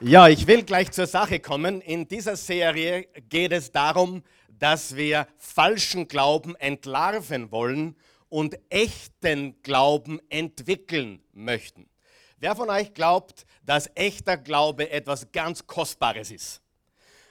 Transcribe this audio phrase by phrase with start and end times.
[0.00, 1.80] Ja, ich will gleich zur Sache kommen.
[1.80, 7.96] In dieser Serie geht es darum, dass wir falschen Glauben entlarven wollen
[8.28, 11.90] und echten Glauben entwickeln möchten.
[12.36, 16.60] Wer von euch glaubt, dass echter Glaube etwas ganz Kostbares ist?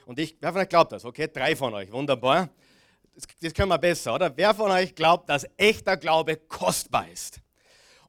[0.04, 1.06] Und ich, wer von euch glaubt das?
[1.06, 2.50] Okay, drei von euch, wunderbar.
[3.14, 4.36] Das, das können wir besser, oder?
[4.36, 7.40] Wer von euch glaubt, dass echter Glaube kostbar ist?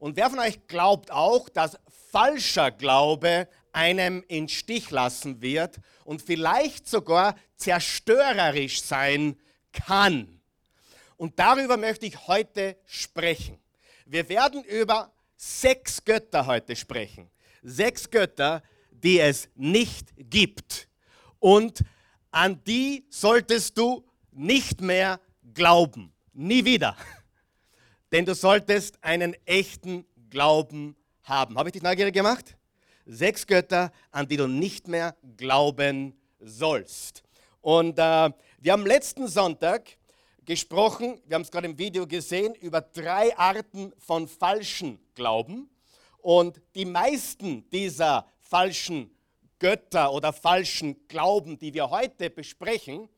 [0.00, 1.78] Und wer von euch glaubt auch, dass
[2.10, 9.36] falscher Glaube einem in Stich lassen wird und vielleicht sogar zerstörerisch sein
[9.72, 10.40] kann.
[11.16, 13.58] Und darüber möchte ich heute sprechen.
[14.06, 17.30] Wir werden über sechs Götter heute sprechen.
[17.62, 20.88] Sechs Götter, die es nicht gibt.
[21.38, 21.84] Und
[22.30, 25.20] an die solltest du nicht mehr
[25.54, 26.12] glauben.
[26.32, 26.96] Nie wieder.
[28.12, 31.58] Denn du solltest einen echten Glauben haben.
[31.58, 32.56] Habe ich dich neugierig gemacht?
[33.06, 37.22] Sechs Götter, an die du nicht mehr glauben sollst.
[37.60, 38.30] Und äh,
[38.60, 39.96] wir haben letzten Sonntag
[40.44, 45.70] gesprochen, wir haben es gerade im Video gesehen, über drei Arten von falschen Glauben.
[46.18, 49.10] Und die meisten dieser falschen
[49.58, 53.08] Götter oder falschen Glauben, die wir heute besprechen,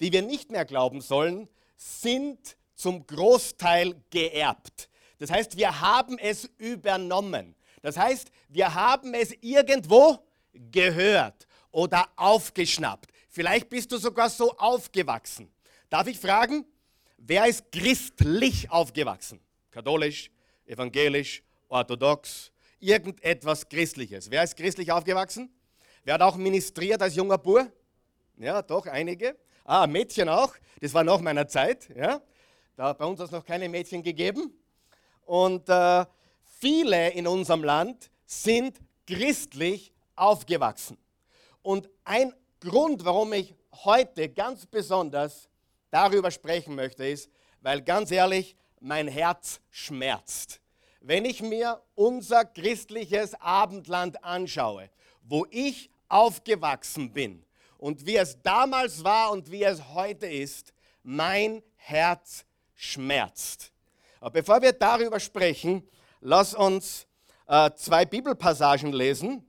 [0.00, 4.88] die wir nicht mehr glauben sollen, sind zum Großteil geerbt.
[5.18, 7.54] Das heißt, wir haben es übernommen.
[7.86, 10.18] Das heißt, wir haben es irgendwo
[10.52, 13.12] gehört oder aufgeschnappt.
[13.28, 15.48] Vielleicht bist du sogar so aufgewachsen.
[15.88, 16.66] Darf ich fragen,
[17.16, 19.38] wer ist christlich aufgewachsen?
[19.70, 20.32] Katholisch,
[20.66, 24.32] evangelisch, orthodox, irgendetwas Christliches.
[24.32, 25.48] Wer ist christlich aufgewachsen?
[26.02, 27.70] Wer hat auch ministriert als junger Bur?
[28.36, 29.36] Ja, doch, einige.
[29.64, 30.56] Ah, Mädchen auch.
[30.80, 31.88] Das war nach meiner Zeit.
[31.94, 32.20] Ja.
[32.74, 34.52] Da, bei uns hat es noch keine Mädchen gegeben.
[35.24, 36.04] Und äh,
[36.60, 40.98] viele in unserem Land sind christlich aufgewachsen.
[41.62, 43.54] Und ein Grund, warum ich
[43.84, 45.48] heute ganz besonders
[45.90, 50.60] darüber sprechen möchte, ist, weil ganz ehrlich, mein Herz schmerzt.
[51.00, 54.90] Wenn ich mir unser christliches Abendland anschaue,
[55.22, 57.44] wo ich aufgewachsen bin
[57.78, 60.72] und wie es damals war und wie es heute ist,
[61.02, 62.44] mein Herz
[62.74, 63.72] schmerzt.
[64.20, 65.88] Aber bevor wir darüber sprechen,
[66.26, 67.06] lass uns
[67.46, 69.46] äh, zwei Bibelpassagen lesen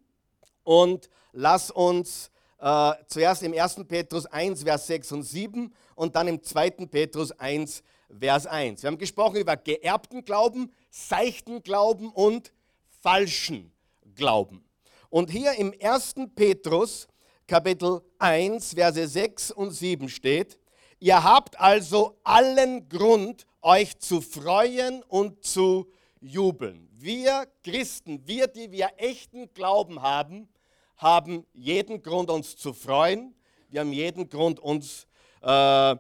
[0.64, 2.30] und lass uns
[2.60, 3.84] äh, zuerst im 1.
[3.88, 6.70] Petrus 1, Vers 6 und 7 und dann im 2.
[6.86, 7.82] Petrus 1,
[8.20, 8.84] Vers 1.
[8.84, 12.54] Wir haben gesprochen über geerbten Glauben, seichten Glauben und
[13.02, 13.72] falschen
[14.16, 14.64] Glauben.
[15.10, 16.14] Und hier im 1.
[16.36, 17.08] Petrus
[17.48, 20.60] Kapitel 1, Verse 6 und 7 steht,
[21.00, 25.92] ihr habt also allen Grund, euch zu freuen und zu
[26.22, 26.90] jubeln.
[26.94, 30.48] Wir Christen, wir, die wir echten Glauben haben,
[30.96, 33.36] haben jeden Grund, uns zu freuen.
[33.70, 35.08] Wir haben jeden Grund, uns
[35.42, 35.96] äh,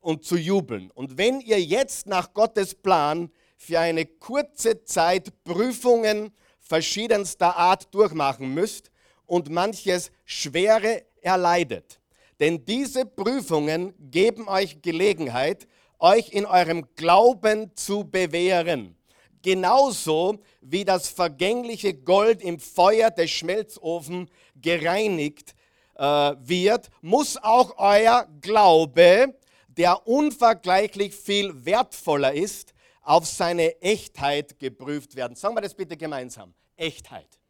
[0.00, 0.90] und zu jubeln.
[0.90, 8.52] Und wenn ihr jetzt nach Gottes Plan für eine kurze Zeit Prüfungen verschiedenster Art durchmachen
[8.52, 8.90] müsst
[9.26, 12.00] und manches Schwere erleidet,
[12.40, 15.68] denn diese Prüfungen geben euch Gelegenheit,
[16.00, 18.96] euch in eurem Glauben zu bewähren.
[19.42, 25.54] Genauso wie das vergängliche Gold im Feuer des Schmelzofen gereinigt
[25.96, 29.34] äh, wird, muss auch euer Glaube,
[29.66, 32.72] der unvergleichlich viel wertvoller ist,
[33.02, 35.34] auf seine Echtheit geprüft werden.
[35.34, 36.54] Sagen wir das bitte gemeinsam.
[36.76, 37.40] Echtheit.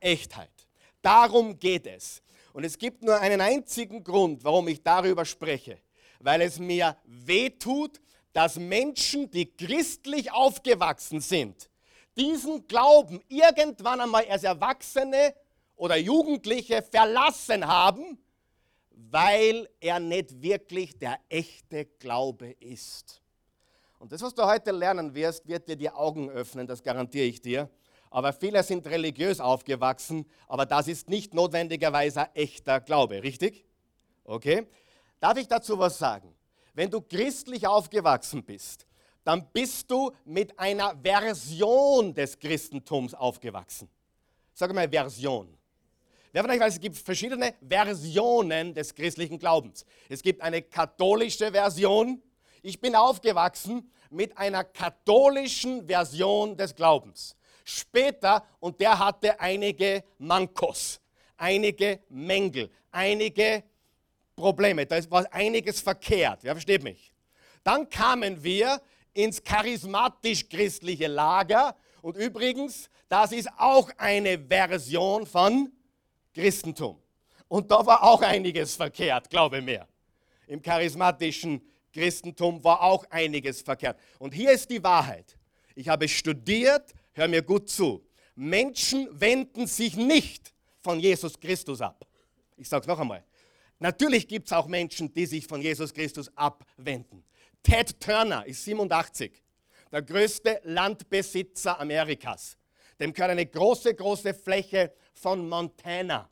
[0.00, 0.50] Echtheit.
[1.02, 2.20] Darum geht es.
[2.52, 5.78] Und es gibt nur einen einzigen Grund, warum ich darüber spreche
[6.22, 8.00] weil es mir wehtut,
[8.32, 11.68] dass Menschen, die christlich aufgewachsen sind,
[12.16, 15.34] diesen Glauben irgendwann einmal als Erwachsene
[15.76, 18.18] oder Jugendliche verlassen haben,
[18.90, 23.22] weil er nicht wirklich der echte Glaube ist.
[23.98, 27.40] Und das, was du heute lernen wirst, wird dir die Augen öffnen, das garantiere ich
[27.40, 27.70] dir.
[28.10, 33.64] Aber viele sind religiös aufgewachsen, aber das ist nicht notwendigerweise echter Glaube, richtig?
[34.24, 34.66] Okay?
[35.18, 36.34] Darf ich dazu was sagen?
[36.74, 38.86] Wenn du christlich aufgewachsen bist,
[39.24, 43.88] dann bist du mit einer Version des Christentums aufgewachsen.
[44.54, 45.56] Sag mal Version.
[46.32, 49.84] Wer von euch weiß, es gibt verschiedene Versionen des christlichen Glaubens.
[50.08, 52.22] Es gibt eine katholische Version.
[52.62, 57.36] Ich bin aufgewachsen mit einer katholischen Version des Glaubens.
[57.64, 61.00] Später, und der hatte einige Mankos,
[61.36, 63.62] einige Mängel, einige
[64.36, 66.40] Probleme, da war einiges verkehrt.
[66.42, 67.12] Wer versteht mich?
[67.62, 68.80] Dann kamen wir
[69.14, 71.76] ins charismatisch-christliche Lager.
[72.00, 75.70] Und übrigens, das ist auch eine Version von
[76.34, 76.98] Christentum.
[77.48, 79.86] Und da war auch einiges verkehrt, glaube mir.
[80.46, 81.60] Im charismatischen
[81.92, 83.98] Christentum war auch einiges verkehrt.
[84.18, 85.36] Und hier ist die Wahrheit.
[85.74, 88.04] Ich habe studiert, hör mir gut zu.
[88.34, 92.06] Menschen wenden sich nicht von Jesus Christus ab.
[92.56, 93.22] Ich sage es noch einmal.
[93.82, 97.24] Natürlich gibt es auch Menschen, die sich von Jesus Christus abwenden.
[97.64, 99.42] Ted Turner ist 87,
[99.90, 102.56] der größte Landbesitzer Amerikas.
[103.00, 106.30] Dem gehört eine große, große Fläche von Montana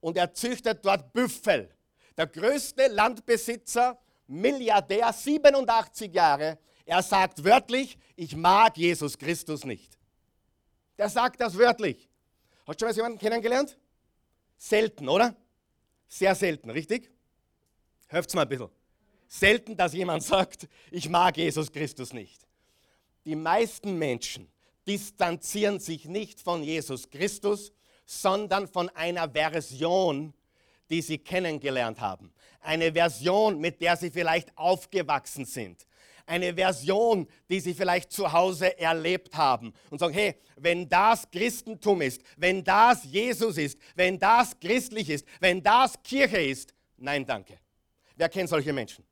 [0.00, 1.72] und er züchtet dort Büffel.
[2.16, 3.96] Der größte Landbesitzer,
[4.26, 6.58] Milliardär, 87 Jahre.
[6.84, 10.00] Er sagt wörtlich, ich mag Jesus Christus nicht.
[10.98, 12.08] Der sagt das wörtlich.
[12.66, 13.78] Hast du schon mal jemanden kennengelernt?
[14.56, 15.36] Selten, oder?
[16.14, 17.10] Sehr selten, richtig?
[18.06, 18.68] Hört's mal ein bisschen.
[19.26, 22.46] Selten, dass jemand sagt, ich mag Jesus Christus nicht.
[23.24, 24.48] Die meisten Menschen
[24.86, 27.72] distanzieren sich nicht von Jesus Christus,
[28.06, 30.34] sondern von einer Version,
[30.88, 32.32] die sie kennengelernt haben.
[32.60, 35.84] Eine Version, mit der sie vielleicht aufgewachsen sind.
[36.26, 42.00] Eine Version, die sie vielleicht zu Hause erlebt haben und sagen, hey, wenn das Christentum
[42.00, 47.58] ist, wenn das Jesus ist, wenn das christlich ist, wenn das Kirche ist, nein, danke.
[48.16, 49.04] Wer kennt solche Menschen?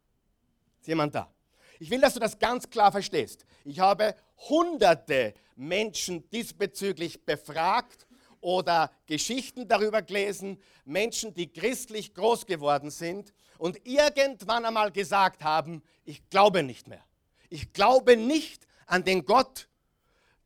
[0.81, 1.31] Ist jemand da?
[1.79, 3.45] Ich will, dass du das ganz klar verstehst.
[3.65, 4.15] Ich habe
[4.49, 8.07] hunderte Menschen diesbezüglich befragt
[8.41, 13.33] oder Geschichten darüber gelesen, Menschen, die christlich groß geworden sind
[13.63, 17.05] und irgendwann einmal gesagt haben, ich glaube nicht mehr.
[17.49, 19.69] Ich glaube nicht an den Gott,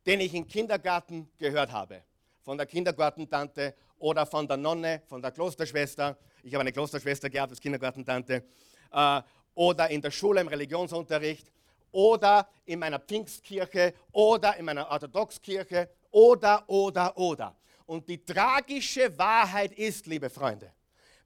[0.05, 2.03] den ich im Kindergarten gehört habe.
[2.43, 6.15] Von der Kindergartentante oder von der Nonne, von der Klosterschwester.
[6.43, 8.43] Ich habe eine Klosterschwester gehabt als Kindergartentante.
[8.91, 9.21] Äh,
[9.55, 11.51] oder in der Schule im Religionsunterricht.
[11.89, 13.95] Oder in meiner Pfingstkirche.
[14.11, 15.89] Oder in meiner Orthodoxkirche.
[16.11, 17.55] Oder, oder, oder.
[17.87, 20.71] Und die tragische Wahrheit ist, liebe Freunde,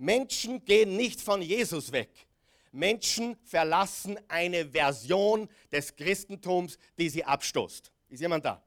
[0.02, 2.10] Menschen gehen nicht von Jesus weg.
[2.72, 7.92] Menschen verlassen eine Version des Christentums, die sie abstoßt.
[8.10, 8.64] Ist jemand da?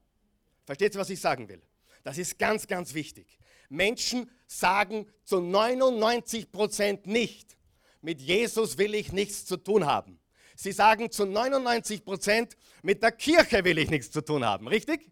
[0.64, 1.60] Versteht ihr, was ich sagen will?
[2.04, 3.38] Das ist ganz, ganz wichtig.
[3.68, 7.56] Menschen sagen zu 99 Prozent nicht,
[8.00, 10.20] mit Jesus will ich nichts zu tun haben.
[10.54, 14.68] Sie sagen zu 99 Prozent, mit der Kirche will ich nichts zu tun haben.
[14.68, 15.10] Richtig?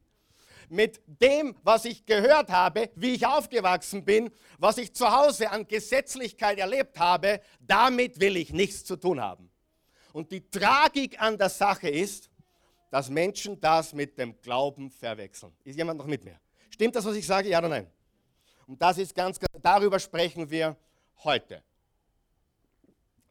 [0.72, 5.68] Mit dem, was ich gehört habe, wie ich aufgewachsen bin, was ich zu Hause an
[5.68, 9.50] Gesetzlichkeit erlebt habe, damit will ich nichts zu tun haben.
[10.14, 12.30] Und die Tragik an der Sache ist,
[12.90, 15.52] dass Menschen das mit dem Glauben verwechseln.
[15.62, 16.40] Ist jemand noch mit mir?
[16.70, 17.50] Stimmt das, was ich sage?
[17.50, 17.86] Ja oder nein?
[18.66, 20.74] Und das ist ganz, darüber sprechen wir
[21.22, 21.62] heute.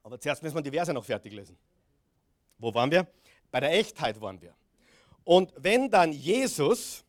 [0.03, 1.57] Aber zuerst müssen wir die Verse noch fertig lesen.
[2.59, 3.07] Wo waren wir?
[3.49, 4.53] Bei der Echtheit waren wir.
[5.23, 7.03] Und wenn dann Jesus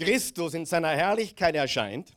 [0.00, 2.16] Christus in seiner Herrlichkeit erscheint,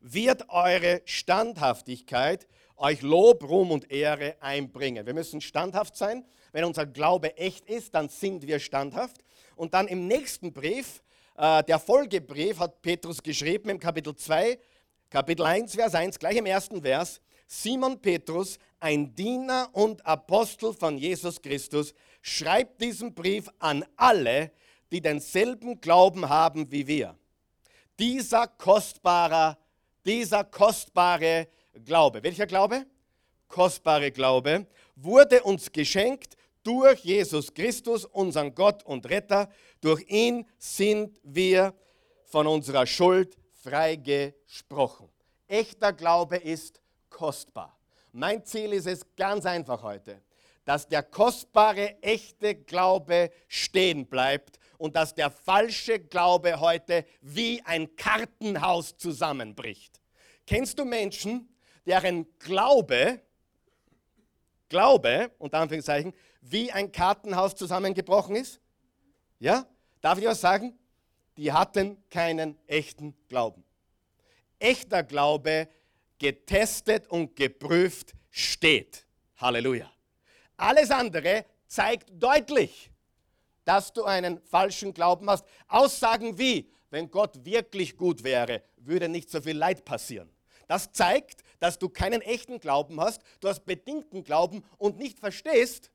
[0.00, 5.06] wird eure Standhaftigkeit euch Lob, Ruhm und Ehre einbringen.
[5.06, 6.24] Wir müssen standhaft sein.
[6.50, 9.18] Wenn unser Glaube echt ist, dann sind wir standhaft.
[9.54, 11.04] Und dann im nächsten Brief,
[11.36, 14.58] äh, der Folgebrief, hat Petrus geschrieben im Kapitel 2,
[15.08, 17.20] Kapitel 1, Vers 1, gleich im ersten Vers.
[17.46, 24.65] Simon Petrus, ein Diener und Apostel von Jesus Christus, schreibt diesen Brief an alle, die
[24.90, 27.16] denselben Glauben haben wie wir.
[27.98, 29.56] Dieser kostbare,
[30.04, 31.48] dieser kostbare
[31.84, 32.86] Glaube, welcher Glaube?
[33.48, 34.66] Kostbare Glaube,
[34.96, 39.48] wurde uns geschenkt durch Jesus Christus, unseren Gott und Retter.
[39.80, 41.74] Durch ihn sind wir
[42.24, 45.08] von unserer Schuld freigesprochen.
[45.46, 47.78] Echter Glaube ist kostbar.
[48.12, 50.22] Mein Ziel ist es ganz einfach heute,
[50.64, 57.94] dass der kostbare, echte Glaube stehen bleibt und dass der falsche Glaube heute wie ein
[57.96, 60.00] Kartenhaus zusammenbricht.
[60.46, 61.48] Kennst du Menschen,
[61.86, 63.20] deren Glaube,
[64.68, 68.60] Glaube, unter Anführungszeichen, wie ein Kartenhaus zusammengebrochen ist?
[69.38, 69.66] Ja?
[70.00, 70.78] Darf ich was sagen?
[71.36, 73.64] Die hatten keinen echten Glauben.
[74.58, 75.68] Echter Glaube,
[76.18, 79.06] getestet und geprüft, steht.
[79.36, 79.90] Halleluja.
[80.56, 82.90] Alles andere zeigt deutlich,
[83.66, 85.44] dass du einen falschen Glauben hast.
[85.68, 90.30] Aussagen wie, wenn Gott wirklich gut wäre, würde nicht so viel Leid passieren.
[90.68, 95.90] Das zeigt, dass du keinen echten Glauben hast, du hast bedingten Glauben und nicht verstehst,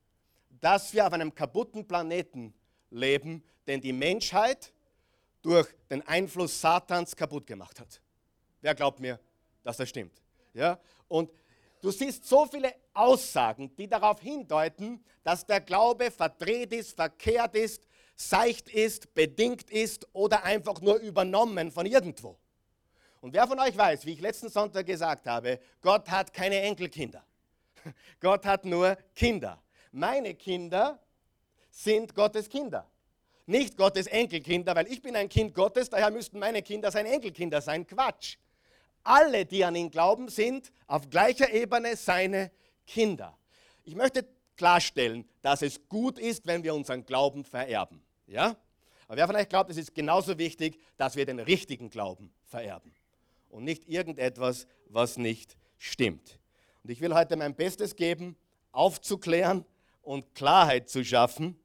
[0.49, 2.53] dass wir auf einem kaputten Planeten
[2.89, 4.73] leben, den die Menschheit
[5.41, 8.01] durch den Einfluss Satans kaputt gemacht hat.
[8.59, 9.19] Wer glaubt mir,
[9.63, 10.21] dass das stimmt?
[10.53, 10.77] Ja?
[11.07, 11.31] Und
[11.81, 17.87] Du siehst so viele Aussagen, die darauf hindeuten, dass der Glaube verdreht ist, verkehrt ist,
[18.15, 22.37] seicht ist, bedingt ist oder einfach nur übernommen von irgendwo.
[23.19, 27.23] Und wer von euch weiß, wie ich letzten Sonntag gesagt habe, Gott hat keine Enkelkinder.
[28.19, 29.61] Gott hat nur Kinder.
[29.91, 30.99] Meine Kinder
[31.69, 32.87] sind Gottes Kinder.
[33.47, 37.61] Nicht Gottes Enkelkinder, weil ich bin ein Kind Gottes, daher müssten meine Kinder seine Enkelkinder
[37.61, 37.85] sein.
[37.87, 38.37] Quatsch.
[39.03, 42.51] Alle, die an ihn glauben, sind auf gleicher Ebene seine
[42.85, 43.37] Kinder.
[43.83, 48.03] Ich möchte klarstellen, dass es gut ist, wenn wir unseren Glauben vererben.
[48.27, 48.55] Ja?
[49.07, 52.93] Aber wer von euch glaubt, es ist genauso wichtig, dass wir den richtigen Glauben vererben
[53.49, 56.39] und nicht irgendetwas, was nicht stimmt.
[56.83, 58.35] Und ich will heute mein Bestes geben,
[58.71, 59.65] aufzuklären
[60.01, 61.59] und Klarheit zu schaffen.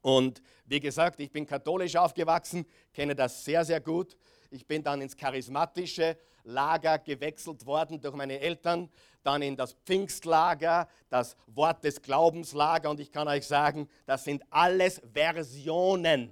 [0.00, 4.16] Und wie gesagt, ich bin katholisch aufgewachsen, kenne das sehr, sehr gut.
[4.50, 6.16] Ich bin dann ins charismatische
[6.48, 8.88] Lager gewechselt worden durch meine Eltern,
[9.22, 12.90] dann in das Pfingstlager, das Wort des Glaubenslager.
[12.90, 16.30] Und ich kann euch sagen, das sind alles Versionen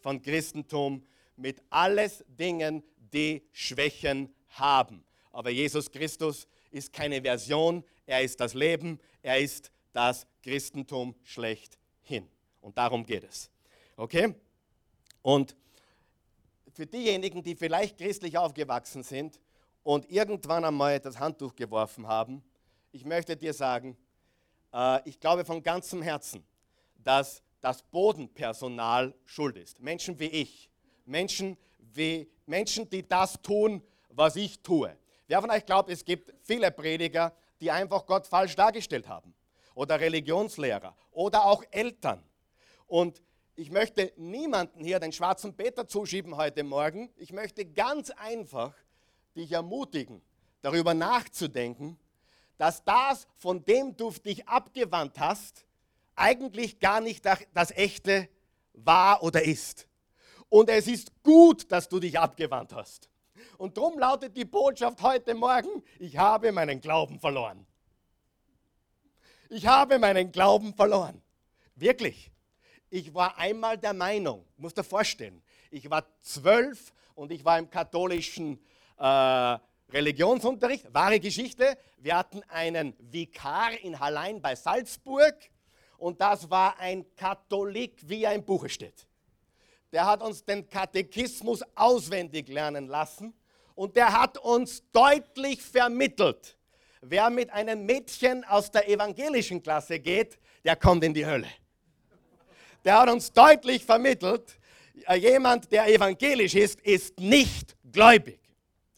[0.00, 1.04] von Christentum
[1.36, 5.04] mit alles Dingen, die Schwächen haben.
[5.32, 12.28] Aber Jesus Christus ist keine Version, er ist das Leben, er ist das Christentum schlechthin.
[12.60, 13.50] Und darum geht es.
[13.96, 14.34] Okay?
[15.22, 15.56] Und
[16.74, 19.40] für diejenigen, die vielleicht christlich aufgewachsen sind
[19.84, 22.42] und irgendwann einmal das Handtuch geworfen haben,
[22.90, 23.96] ich möchte dir sagen,
[24.72, 26.44] äh, ich glaube von ganzem Herzen,
[26.96, 29.80] dass das Bodenpersonal schuld ist.
[29.80, 30.68] Menschen wie ich,
[31.04, 34.96] Menschen, wie, Menschen, die das tun, was ich tue.
[35.26, 39.34] Wer von euch glaubt, es gibt viele Prediger, die einfach Gott falsch dargestellt haben?
[39.74, 42.22] Oder Religionslehrer oder auch Eltern.
[42.86, 43.22] Und
[43.56, 47.10] ich möchte niemanden hier den schwarzen Peter zuschieben heute Morgen.
[47.16, 48.74] Ich möchte ganz einfach
[49.34, 50.22] dich ermutigen,
[50.62, 51.98] darüber nachzudenken,
[52.56, 55.66] dass das, von dem du dich abgewandt hast,
[56.14, 58.28] eigentlich gar nicht das echte
[58.72, 59.88] war oder ist.
[60.48, 63.08] Und es ist gut, dass du dich abgewandt hast.
[63.58, 67.66] Und darum lautet die Botschaft heute Morgen, ich habe meinen Glauben verloren.
[69.48, 71.20] Ich habe meinen Glauben verloren.
[71.74, 72.30] Wirklich.
[72.90, 77.68] Ich war einmal der Meinung, musst dir vorstellen, ich war zwölf und ich war im
[77.68, 78.64] katholischen
[78.98, 79.58] äh,
[79.92, 81.76] Religionsunterricht, wahre Geschichte.
[81.98, 85.34] Wir hatten einen Vikar in Hallein bei Salzburg
[85.98, 89.06] und das war ein Katholik, wie er im Buche steht.
[89.92, 93.32] Der hat uns den Katechismus auswendig lernen lassen
[93.74, 96.56] und der hat uns deutlich vermittelt,
[97.00, 101.48] wer mit einem Mädchen aus der evangelischen Klasse geht, der kommt in die Hölle.
[102.84, 104.58] Der hat uns deutlich vermittelt,
[105.06, 108.43] äh, jemand, der evangelisch ist, ist nicht gläubig.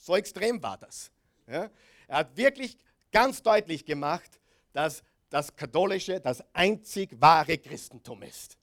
[0.07, 1.11] So extrem war das.
[1.49, 1.69] Ja?
[2.07, 2.79] Er hat wirklich
[3.11, 4.39] ganz deutlich gemacht,
[4.73, 8.57] dass das katholische das einzig wahre Christentum ist.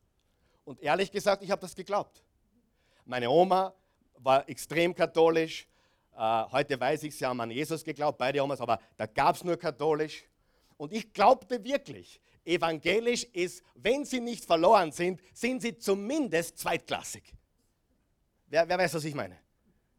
[0.63, 2.23] Und ehrlich gesagt, ich habe das geglaubt.
[3.03, 3.73] Meine Oma
[4.19, 5.67] war extrem katholisch.
[6.15, 9.43] Äh, heute weiß ich, sie haben an Jesus geglaubt, beide Omas, aber da gab es
[9.43, 10.23] nur katholisch.
[10.77, 17.33] Und ich glaubte wirklich, evangelisch ist, wenn sie nicht verloren sind, sind sie zumindest zweitklassig.
[18.47, 19.38] Wer, wer weiß, was ich meine?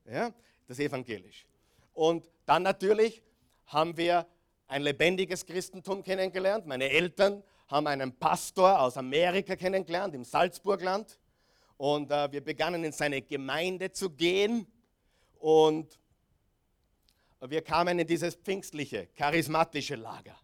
[0.06, 0.32] Ja?
[0.66, 1.46] Das evangelisch.
[1.92, 3.22] Und dann natürlich
[3.66, 4.26] haben wir
[4.66, 6.66] ein lebendiges Christentum kennengelernt.
[6.66, 11.18] Meine Eltern haben einen Pastor aus Amerika kennengelernt, im Salzburgland.
[11.76, 14.66] Und äh, wir begannen in seine Gemeinde zu gehen.
[15.38, 15.98] Und
[17.40, 20.36] wir kamen in dieses pfingstliche, charismatische Lager,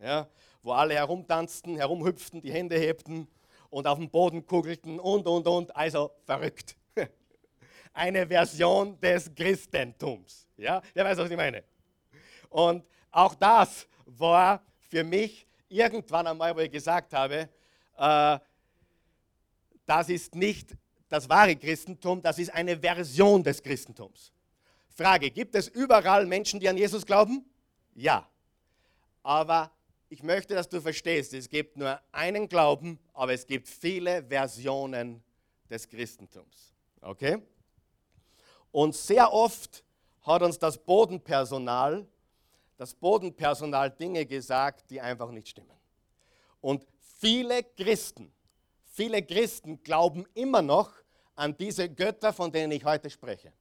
[0.00, 0.28] ja,
[0.62, 3.28] wo alle herumtanzten, herumhüpften, die Hände hebten
[3.70, 5.76] und auf dem Boden kugelten und, und, und.
[5.76, 6.77] Also verrückt
[7.98, 10.48] eine Version des Christentums.
[10.56, 11.64] Ja, wer weiß, was ich meine.
[12.48, 17.48] Und auch das war für mich irgendwann einmal, wo ich gesagt habe,
[17.96, 18.38] äh,
[19.84, 20.76] das ist nicht
[21.08, 24.32] das wahre Christentum, das ist eine Version des Christentums.
[24.90, 27.44] Frage, gibt es überall Menschen, die an Jesus glauben?
[27.94, 28.28] Ja.
[29.22, 29.70] Aber
[30.08, 35.22] ich möchte, dass du verstehst, es gibt nur einen Glauben, aber es gibt viele Versionen
[35.70, 36.74] des Christentums.
[37.00, 37.38] Okay?
[38.78, 39.82] Und sehr oft
[40.22, 42.06] hat uns das Bodenpersonal,
[42.76, 45.76] das Bodenpersonal Dinge gesagt, die einfach nicht stimmen.
[46.60, 46.86] Und
[47.18, 48.32] viele Christen,
[48.84, 50.92] viele Christen glauben immer noch
[51.34, 53.52] an diese Götter, von denen ich heute spreche.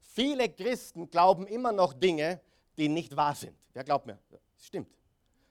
[0.00, 2.40] Viele Christen glauben immer noch Dinge,
[2.76, 3.56] die nicht wahr sind.
[3.72, 4.18] Wer glaubt mir?
[4.30, 4.90] Das stimmt.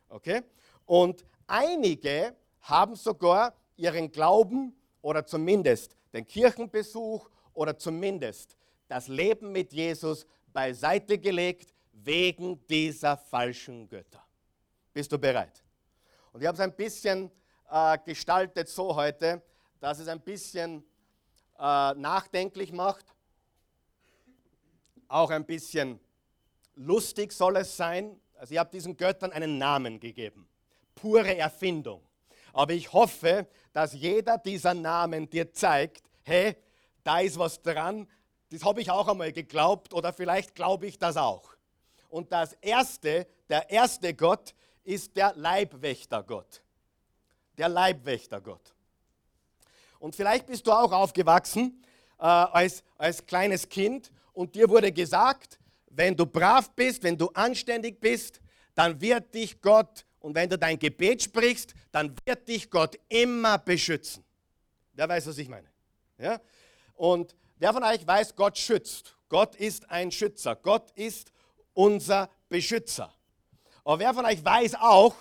[0.10, 0.41] Okay?
[0.86, 8.58] Und einige haben sogar ihren Glauben oder zumindest den Kirchenbesuch oder zumindest
[8.89, 14.25] das Leben mit Jesus beiseite gelegt wegen dieser falschen Götter.
[14.91, 15.63] Bist du bereit?
[16.34, 17.31] Und ich habe es ein bisschen
[17.69, 19.41] äh, gestaltet so heute,
[19.79, 20.84] dass es ein bisschen
[21.58, 23.05] äh, nachdenklich macht.
[25.08, 26.00] auch ein bisschen
[26.75, 28.19] lustig soll es sein.
[28.38, 30.48] Also ich habe diesen Göttern einen Namen gegeben.
[30.96, 32.01] Pure Erfindung.
[32.53, 36.55] Aber ich hoffe, dass jeder dieser Namen dir zeigt, hey,
[37.03, 38.08] da ist was dran,
[38.51, 41.56] das habe ich auch einmal geglaubt oder vielleicht glaube ich das auch.
[42.10, 46.62] Und das erste, der erste Gott ist der Leibwächtergott.
[47.58, 48.74] Der Leibwächtergott.
[50.00, 51.84] Und vielleicht bist du auch aufgewachsen
[52.18, 57.27] äh, als, als kleines Kind und dir wurde gesagt, wenn du brav bist, wenn du
[57.34, 58.39] anständig bist,
[58.74, 63.58] dann wird dich Gott, und wenn du dein Gebet sprichst, dann wird dich Gott immer
[63.58, 64.24] beschützen.
[64.94, 65.68] Wer weiß, was ich meine?
[66.18, 66.39] Ja?
[66.96, 69.16] Und wer von euch weiß, Gott schützt.
[69.30, 70.56] Gott ist ein Schützer.
[70.56, 71.32] Gott ist
[71.74, 73.13] unser Beschützer.
[73.84, 75.16] Aber wer von euch weiß auch,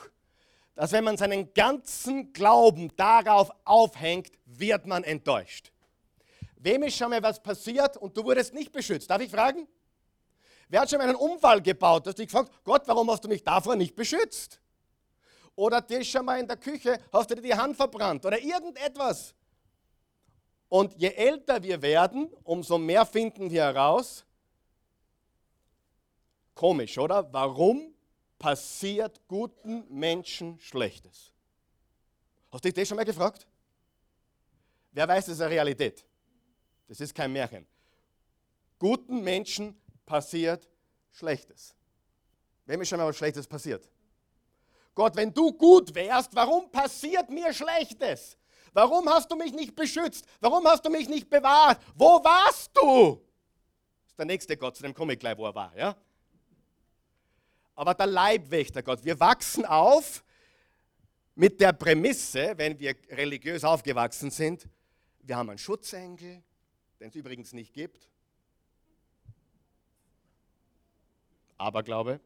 [0.74, 5.72] dass wenn man seinen ganzen Glauben darauf aufhängt, wird man enttäuscht.
[6.56, 9.10] Wem ist schon mal was passiert und du wurdest nicht beschützt?
[9.10, 9.68] Darf ich fragen?
[10.68, 12.04] Wer hat schon mal einen Unfall gebaut?
[12.04, 14.60] Du hast dich gefragt, Gott, warum hast du mich davor nicht beschützt?
[15.54, 19.34] Oder dir schon mal in der Küche, hast du dir die Hand verbrannt oder irgendetwas.
[20.68, 24.24] Und je älter wir werden, umso mehr finden wir heraus,
[26.54, 27.32] komisch, oder?
[27.32, 27.94] Warum
[28.38, 31.32] passiert guten Menschen Schlechtes?
[32.50, 33.46] Hast du dich das schon mal gefragt?
[34.92, 36.04] Wer weiß, das ist eine Realität.
[36.86, 37.66] Das ist kein Märchen.
[38.78, 40.68] Guten Menschen passiert
[41.10, 41.74] Schlechtes.
[42.64, 43.88] Wem ist schon mal was Schlechtes passiert?
[44.94, 48.37] Gott, wenn du gut wärst, warum passiert mir Schlechtes?
[48.72, 50.24] Warum hast du mich nicht beschützt?
[50.40, 51.80] Warum hast du mich nicht bewahrt?
[51.94, 53.22] Wo warst du?
[54.02, 55.76] Das ist der nächste Gott, zu dem komme ich gleich, wo er war.
[55.76, 55.96] Ja?
[57.74, 60.24] Aber der Leibwächter Gott, wir wachsen auf
[61.34, 64.68] mit der Prämisse, wenn wir religiös aufgewachsen sind,
[65.20, 66.42] wir haben einen Schutzengel,
[66.98, 68.08] den es übrigens nicht gibt.
[71.56, 72.20] Aberglaube.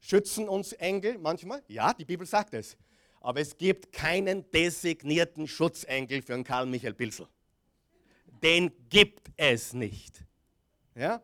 [0.00, 1.62] Schützen uns Engel manchmal?
[1.68, 2.76] Ja, die Bibel sagt es.
[3.20, 7.28] Aber es gibt keinen designierten Schutzengel für einen Karl Michael Pilsel.
[8.42, 10.24] Den gibt es nicht.
[10.94, 11.22] Ja?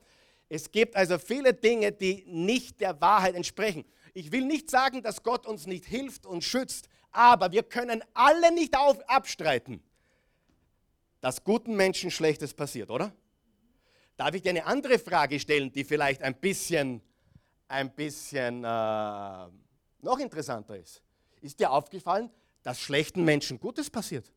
[0.48, 3.84] Es gibt also viele Dinge, die nicht der Wahrheit entsprechen.
[4.12, 8.52] Ich will nicht sagen, dass Gott uns nicht hilft und schützt, aber wir können alle
[8.52, 9.82] nicht auf, abstreiten,
[11.20, 13.12] dass guten Menschen Schlechtes passiert, oder?
[14.16, 17.02] Darf ich dir eine andere Frage stellen, die vielleicht ein bisschen,
[17.68, 19.46] ein bisschen äh,
[20.02, 21.02] noch interessanter ist?
[21.46, 22.28] Ist dir aufgefallen,
[22.64, 24.32] dass schlechten Menschen Gutes passiert?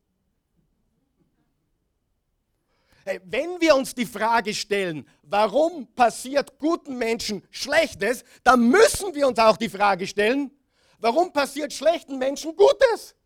[3.24, 9.40] Wenn wir uns die Frage stellen, warum passiert guten Menschen Schlechtes, dann müssen wir uns
[9.40, 10.52] auch die Frage stellen,
[11.00, 13.16] warum passiert schlechten Menschen Gutes?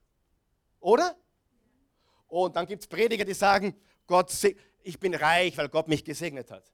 [0.80, 1.14] Oder?
[2.28, 4.32] Und dann gibt es Prediger, die sagen, Gott,
[4.82, 6.72] ich bin reich, weil Gott mich gesegnet hat.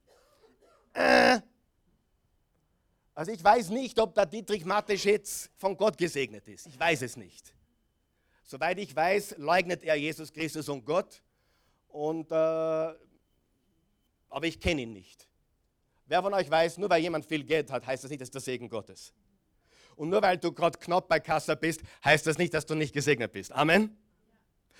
[0.93, 1.41] Äh,
[3.13, 6.67] also ich weiß nicht, ob der Dietrich Mateschitz von Gott gesegnet ist.
[6.67, 7.53] Ich weiß es nicht.
[8.43, 11.21] Soweit ich weiß, leugnet er Jesus Christus und Gott.
[11.87, 12.97] Und, äh, aber
[14.43, 15.27] ich kenne ihn nicht.
[16.05, 18.41] Wer von euch weiß, nur weil jemand viel Geld hat, heißt das nicht, dass der
[18.41, 19.13] Segen Gottes.
[19.95, 22.93] Und nur weil du gerade knapp bei Kassa bist, heißt das nicht, dass du nicht
[22.93, 23.51] gesegnet bist.
[23.51, 23.97] Amen.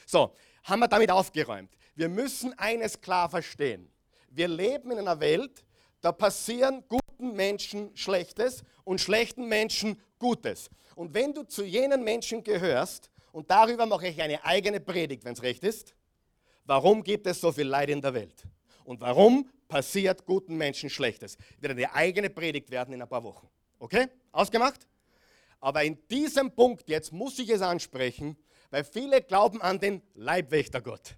[0.05, 1.71] So, haben wir damit aufgeräumt.
[1.95, 3.89] Wir müssen eines klar verstehen.
[4.29, 5.65] Wir leben in einer Welt,
[6.01, 6.83] da passieren
[7.21, 10.71] guten Menschen Schlechtes und schlechten Menschen Gutes.
[10.95, 15.33] Und wenn du zu jenen Menschen gehörst, und darüber mache ich eine eigene Predigt, wenn
[15.33, 15.93] es recht ist,
[16.65, 18.43] warum gibt es so viel Leid in der Welt?
[18.85, 21.37] Und warum passiert guten Menschen Schlechtes?
[21.59, 23.47] Wird eine eigene Predigt werden in ein paar Wochen.
[23.77, 24.07] Okay?
[24.31, 24.87] Ausgemacht?
[25.59, 28.35] Aber in diesem Punkt jetzt muss ich es ansprechen,
[28.71, 31.15] weil viele glauben an den Leibwächtergott.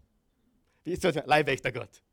[0.84, 1.16] Wie ist das?
[1.26, 2.04] Leibwächtergott.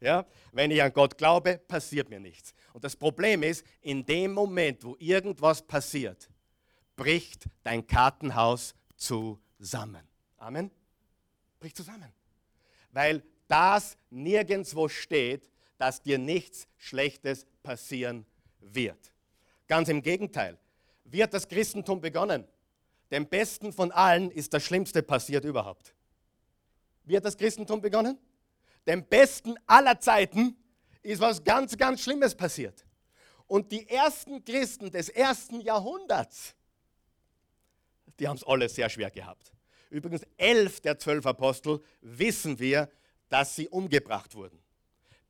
[0.00, 0.26] Ja?
[0.52, 2.54] Wenn ich an Gott glaube, passiert mir nichts.
[2.78, 6.30] Und das Problem ist, in dem Moment, wo irgendwas passiert,
[6.94, 10.06] bricht dein Kartenhaus zusammen.
[10.36, 10.70] Amen.
[11.58, 12.12] Bricht zusammen.
[12.92, 18.24] Weil das nirgendwo steht, dass dir nichts Schlechtes passieren
[18.60, 19.12] wird.
[19.66, 20.56] Ganz im Gegenteil.
[21.02, 22.46] Wie hat das Christentum begonnen?
[23.10, 25.96] Dem Besten von allen ist das Schlimmste passiert überhaupt.
[27.02, 28.16] Wie hat das Christentum begonnen?
[28.86, 30.56] Dem Besten aller Zeiten
[31.02, 32.84] ist was ganz, ganz Schlimmes passiert.
[33.46, 36.54] Und die ersten Christen des ersten Jahrhunderts,
[38.18, 39.52] die haben es alle sehr schwer gehabt.
[39.90, 42.90] Übrigens, elf der zwölf Apostel wissen wir,
[43.28, 44.58] dass sie umgebracht wurden.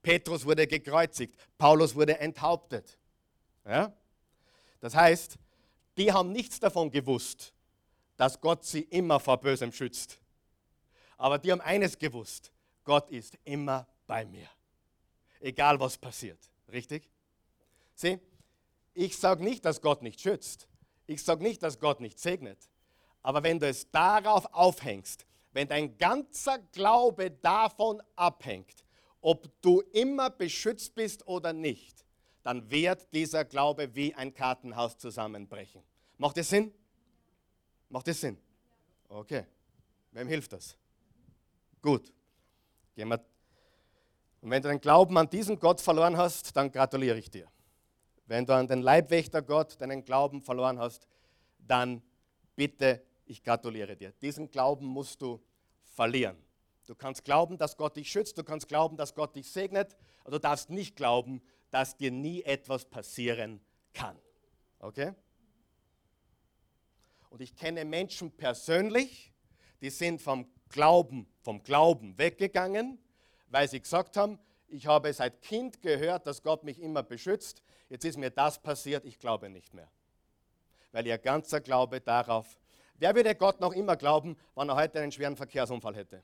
[0.02, 2.98] Petrus wurde gekreuzigt, Paulus wurde enthauptet.
[3.64, 3.92] Ja?
[4.80, 5.36] Das heißt,
[5.96, 7.52] die haben nichts davon gewusst,
[8.16, 10.18] dass Gott sie immer vor Bösem schützt.
[11.16, 12.52] Aber die haben eines gewusst,
[12.84, 14.48] Gott ist immer bei mir.
[15.40, 16.38] Egal was passiert.
[16.70, 17.08] Richtig?
[17.94, 18.18] Sieh,
[18.94, 20.68] ich sage nicht, dass Gott nicht schützt.
[21.06, 22.58] Ich sage nicht, dass Gott nicht segnet.
[23.22, 28.84] Aber wenn du es darauf aufhängst, wenn dein ganzer Glaube davon abhängt,
[29.20, 32.04] ob du immer beschützt bist oder nicht,
[32.42, 35.82] dann wird dieser Glaube wie ein Kartenhaus zusammenbrechen.
[36.18, 36.72] Macht das Sinn?
[37.88, 38.38] Macht das Sinn?
[39.08, 39.44] Okay.
[40.12, 40.76] Wem hilft das?
[41.82, 42.12] Gut.
[42.94, 43.24] Gehen wir.
[44.40, 47.48] Und wenn du den Glauben an diesen Gott verloren hast, dann gratuliere ich dir.
[48.26, 51.06] Wenn du an den Leibwächter Gott deinen Glauben verloren hast,
[51.58, 52.02] dann
[52.54, 54.12] bitte, ich gratuliere dir.
[54.22, 55.40] Diesen Glauben musst du
[55.82, 56.36] verlieren.
[56.86, 60.32] Du kannst glauben, dass Gott dich schützt, du kannst glauben, dass Gott dich segnet, aber
[60.32, 63.60] du darfst nicht glauben, dass dir nie etwas passieren
[63.92, 64.16] kann.
[64.78, 65.12] Okay?
[67.28, 69.32] Und ich kenne Menschen persönlich,
[69.82, 72.98] die sind vom Glauben, vom Glauben weggegangen,
[73.50, 77.62] weil sie gesagt haben, ich habe seit Kind gehört, dass Gott mich immer beschützt.
[77.88, 79.90] Jetzt ist mir das passiert, ich glaube nicht mehr.
[80.92, 82.58] Weil ihr ganzer Glaube darauf.
[82.96, 86.22] Wer würde Gott noch immer glauben, wenn er heute einen schweren Verkehrsunfall hätte?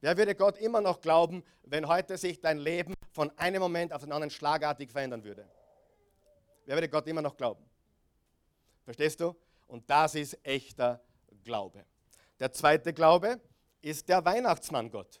[0.00, 4.02] Wer würde Gott immer noch glauben, wenn heute sich dein Leben von einem Moment auf
[4.02, 5.48] den anderen schlagartig verändern würde?
[6.66, 7.64] Wer würde Gott immer noch glauben?
[8.84, 9.34] Verstehst du?
[9.66, 11.02] Und das ist echter
[11.42, 11.86] Glaube.
[12.38, 13.40] Der zweite Glaube
[13.80, 15.20] ist der Weihnachtsmann-Gott.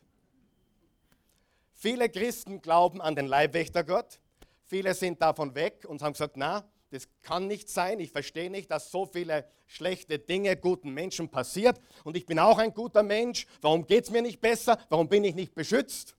[1.84, 4.18] Viele Christen glauben an den Leibwächter-Gott.
[4.64, 8.00] Viele sind davon weg und haben gesagt, na, das kann nicht sein.
[8.00, 11.78] Ich verstehe nicht, dass so viele schlechte Dinge guten Menschen passiert.
[12.02, 13.46] Und ich bin auch ein guter Mensch.
[13.60, 14.78] Warum geht es mir nicht besser?
[14.88, 16.16] Warum bin ich nicht beschützt?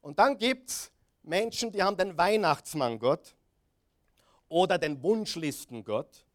[0.00, 0.90] Und dann gibt es
[1.22, 3.36] Menschen, die haben den Weihnachtsmann-Gott
[4.48, 6.26] oder den Wunschlisten-Gott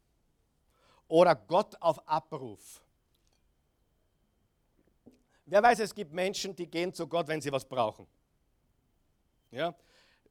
[1.06, 2.80] oder Gott auf Abruf.
[5.50, 8.06] Wer weiß, es gibt Menschen, die gehen zu Gott, wenn sie was brauchen.
[9.50, 9.74] Ja?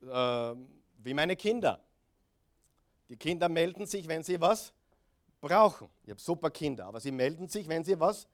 [0.01, 0.55] Äh,
[0.99, 1.83] wie meine Kinder.
[3.09, 4.71] Die Kinder melden sich, wenn sie was
[5.41, 5.89] brauchen.
[6.03, 8.27] Ich habe super Kinder, aber sie melden sich, wenn sie was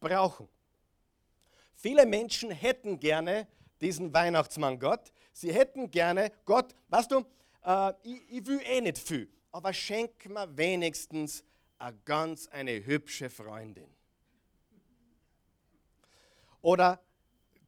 [0.00, 0.48] brauchen.
[1.74, 3.46] Viele Menschen hätten gerne
[3.80, 5.12] diesen Weihnachtsmann Gott.
[5.32, 7.24] Sie hätten gerne Gott, weißt du,
[7.64, 11.42] äh, ich, ich, will eh nicht viel, aber schenk mir wenigstens
[11.78, 13.97] eine ganz eine hübsche Freundin.
[16.62, 17.00] Oder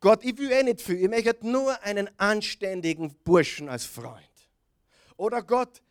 [0.01, 4.25] Gott, ich will eh nicht viel, ich möchte nur einen anständigen Burschen als Freund.
[5.17, 5.83] Oder Gott,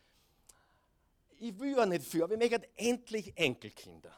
[1.38, 4.14] ich will ja nicht viel, aber ich möchte endlich Enkelkinder.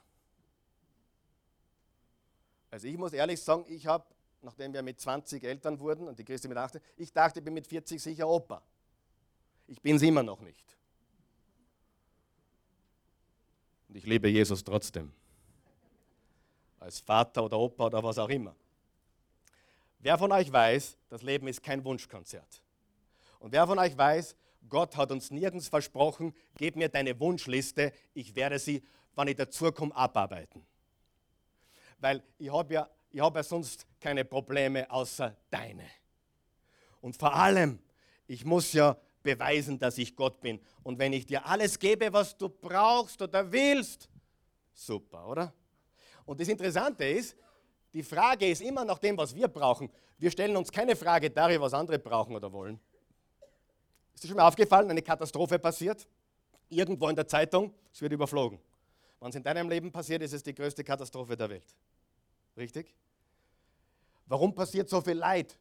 [2.71, 4.07] Also ich muss ehrlich sagen, ich habe,
[4.41, 7.53] nachdem wir mit 20 Eltern wurden und die Christi mit 18, ich dachte, ich bin
[7.53, 8.63] mit 40 sicher Opa.
[9.69, 10.65] Ich bin es immer noch nicht.
[13.89, 15.13] Und ich liebe Jesus trotzdem.
[16.81, 18.57] Als Vater oder Opa oder was auch immer.
[20.03, 22.63] Wer von euch weiß, das Leben ist kein Wunschkonzert?
[23.39, 24.37] Und wer von euch weiß,
[24.69, 28.83] Gott hat uns nirgends versprochen, gib mir deine Wunschliste, ich werde sie,
[29.15, 30.67] wann ich dazukomme, abarbeiten.
[32.01, 35.87] Weil ich habe ja, hab ja sonst keine Probleme außer deine.
[37.01, 37.79] Und vor allem,
[38.27, 40.61] ich muss ja beweisen, dass ich Gott bin.
[40.83, 44.09] Und wenn ich dir alles gebe, was du brauchst oder willst,
[44.73, 45.53] super, oder?
[46.25, 47.37] Und das Interessante ist,
[47.93, 49.91] die Frage ist immer nach dem, was wir brauchen.
[50.19, 52.81] Wir stellen uns keine Frage darüber, was andere brauchen oder wollen.
[54.15, 56.07] Ist dir schon mal aufgefallen, eine Katastrophe passiert?
[56.69, 58.59] Irgendwo in der Zeitung, es wird überflogen.
[59.21, 61.77] Wenn es in deinem Leben passiert, ist es die größte Katastrophe der Welt.
[62.57, 62.95] Richtig?
[64.27, 65.59] Warum passiert so viel Leid?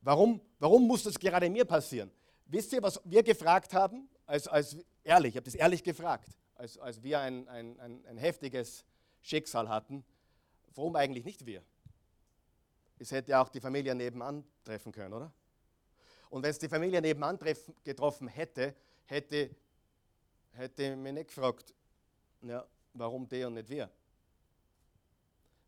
[0.00, 2.10] Warum, warum muss das gerade mir passieren?
[2.46, 4.08] Wisst ihr, was wir gefragt haben?
[4.24, 8.16] Als, als ehrlich, ich habe das ehrlich gefragt, als, als wir ein, ein, ein, ein
[8.16, 8.84] heftiges
[9.20, 10.04] Schicksal hatten
[10.76, 11.62] Warum eigentlich nicht wir?
[12.98, 15.32] Es hätte auch die Familie nebenan treffen können, oder?
[16.30, 17.38] Und wenn es die Familie nebenan
[17.82, 18.74] getroffen hätte,
[19.06, 19.50] hätte,
[20.52, 21.74] hätte mich nicht gefragt,
[22.42, 23.90] ja, warum der und nicht wir?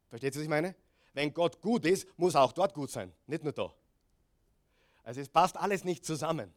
[0.08, 0.74] Versteht ihr, was ich meine?
[1.14, 3.72] Wenn Gott gut ist, muss er auch dort gut sein, nicht nur da.
[5.02, 6.52] Also es passt alles nicht zusammen.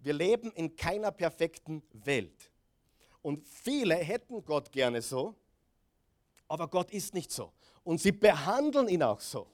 [0.00, 2.50] Wir leben in keiner perfekten Welt.
[3.22, 5.36] Und viele hätten Gott gerne so,
[6.52, 7.50] aber Gott ist nicht so.
[7.82, 9.46] Und sie behandeln ihn auch so.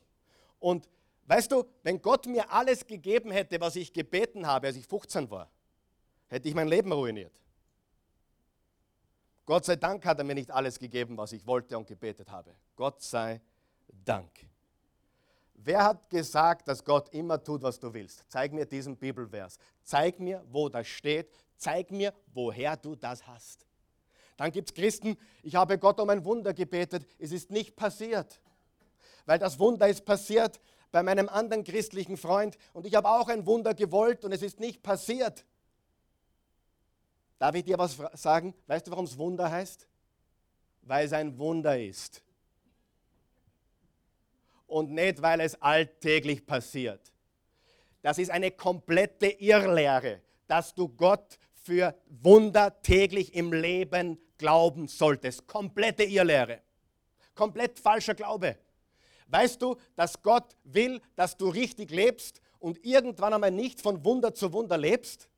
[0.58, 0.88] Und
[1.26, 5.30] weißt du, wenn Gott mir alles gegeben hätte, was ich gebeten habe, als ich 15
[5.30, 5.48] war,
[6.26, 7.40] hätte ich mein Leben ruiniert.
[9.46, 12.52] Gott sei Dank hat er mir nicht alles gegeben, was ich wollte und gebetet habe.
[12.74, 13.40] Gott sei
[14.04, 14.32] Dank.
[15.54, 18.24] Wer hat gesagt, dass Gott immer tut, was du willst?
[18.26, 19.56] Zeig mir diesen Bibelvers.
[19.84, 21.30] Zeig mir, wo das steht.
[21.56, 23.67] Zeig mir, woher du das hast.
[24.38, 28.40] Dann gibt es Christen, ich habe Gott um ein Wunder gebetet, es ist nicht passiert.
[29.27, 30.61] Weil das Wunder ist passiert,
[30.92, 34.61] bei meinem anderen christlichen Freund und ich habe auch ein Wunder gewollt und es ist
[34.61, 35.44] nicht passiert.
[37.40, 38.55] Darf ich dir was sagen?
[38.68, 39.88] Weißt du, warum es Wunder heißt?
[40.83, 42.22] Weil es ein Wunder ist.
[44.68, 47.12] Und nicht, weil es alltäglich passiert.
[48.03, 55.46] Das ist eine komplette Irrlehre, dass du Gott für Wunder täglich im Leben glauben solltest.
[55.46, 56.61] Komplette Irrlehre.
[57.35, 58.57] Komplett falscher Glaube.
[59.29, 64.35] Weißt du, dass Gott will, dass du richtig lebst und irgendwann einmal nicht von Wunder
[64.35, 65.29] zu Wunder lebst?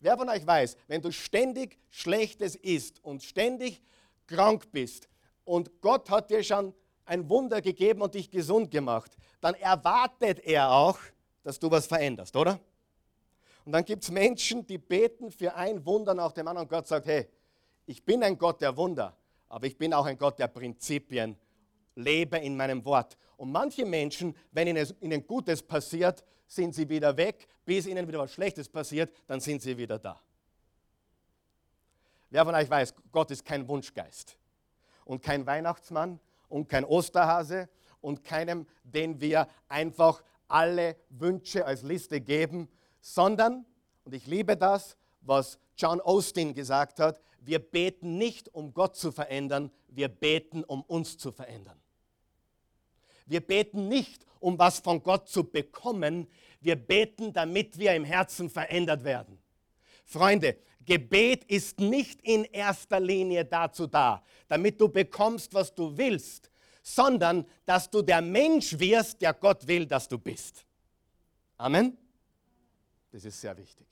[0.00, 3.82] Wer von euch weiß, wenn du ständig Schlechtes isst und ständig
[4.26, 5.08] krank bist
[5.44, 10.70] und Gott hat dir schon ein Wunder gegeben und dich gesund gemacht, dann erwartet er
[10.72, 10.98] auch,
[11.42, 12.58] dass du was veränderst, oder?
[13.64, 16.86] Und dann gibt es Menschen, die beten für ein Wunder nach dem anderen und Gott
[16.86, 17.28] sagt, hey,
[17.86, 19.16] ich bin ein Gott der Wunder,
[19.48, 21.36] aber ich bin auch ein Gott der Prinzipien,
[21.94, 23.16] lebe in meinem Wort.
[23.36, 28.32] Und manche Menschen, wenn ihnen, Gutes passiert, sind sie wieder weg, bis ihnen wieder was
[28.32, 30.20] Schlechtes passiert, dann sind sie wieder da.
[32.30, 34.36] Wer von euch weiß, Gott ist kein Wunschgeist
[35.04, 37.68] und kein Weihnachtsmann und kein Osterhase
[38.00, 42.68] und keinem, den wir einfach alle Wünsche als Liste geben,
[43.04, 43.66] sondern,
[44.04, 49.12] und ich liebe das, was John Austin gesagt hat, wir beten nicht, um Gott zu
[49.12, 51.78] verändern, wir beten, um uns zu verändern.
[53.26, 56.28] Wir beten nicht, um was von Gott zu bekommen,
[56.62, 59.38] wir beten, damit wir im Herzen verändert werden.
[60.06, 66.50] Freunde, Gebet ist nicht in erster Linie dazu da, damit du bekommst, was du willst,
[66.82, 70.64] sondern dass du der Mensch wirst, der Gott will, dass du bist.
[71.58, 71.98] Amen.
[73.14, 73.86] Das ist sehr wichtig.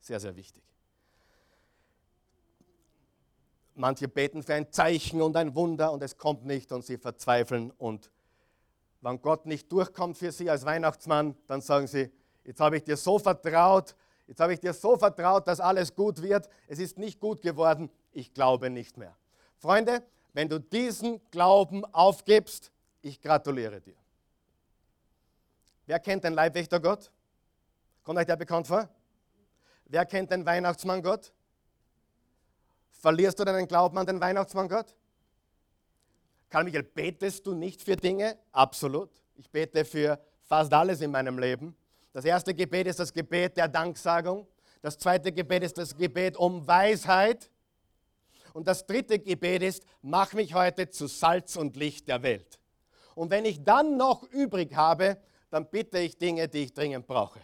[0.00, 0.62] Sehr, sehr wichtig.
[3.74, 7.70] Manche beten für ein Zeichen und ein Wunder und es kommt nicht und sie verzweifeln
[7.72, 8.10] und
[9.02, 12.10] wenn Gott nicht durchkommt für sie als Weihnachtsmann, dann sagen sie,
[12.44, 13.94] jetzt habe ich dir so vertraut,
[14.26, 17.90] jetzt habe ich dir so vertraut, dass alles gut wird, es ist nicht gut geworden,
[18.12, 19.14] ich glaube nicht mehr.
[19.58, 23.96] Freunde, wenn du diesen Glauben aufgibst, ich gratuliere dir.
[25.84, 27.10] Wer kennt den Leibwächter Gott?
[28.06, 28.88] Kommt euch der bekannt vor?
[29.86, 31.32] Wer kennt den Weihnachtsmann Gott?
[32.92, 34.94] Verlierst du deinen Glauben an den Weihnachtsmann Gott?
[36.48, 38.38] Karl Michael, betest du nicht für Dinge?
[38.52, 39.10] Absolut.
[39.34, 41.74] Ich bete für fast alles in meinem Leben.
[42.12, 44.46] Das erste Gebet ist das Gebet der Danksagung.
[44.82, 47.50] Das zweite Gebet ist das Gebet um Weisheit.
[48.52, 52.60] Und das dritte Gebet ist, mach mich heute zu Salz und Licht der Welt.
[53.16, 57.40] Und wenn ich dann noch übrig habe, dann bitte ich Dinge, die ich dringend brauche.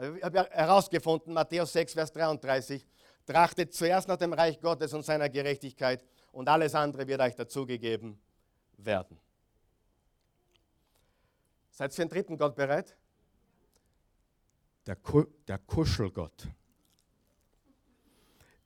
[0.00, 2.86] Ich habe herausgefunden, Matthäus 6, Vers 33,
[3.26, 8.16] trachtet zuerst nach dem Reich Gottes und seiner Gerechtigkeit und alles andere wird euch dazugegeben
[8.76, 9.18] werden.
[11.70, 12.96] Seid ihr für den dritten Gott bereit?
[14.86, 16.46] Der, Ku der Kuschelgott.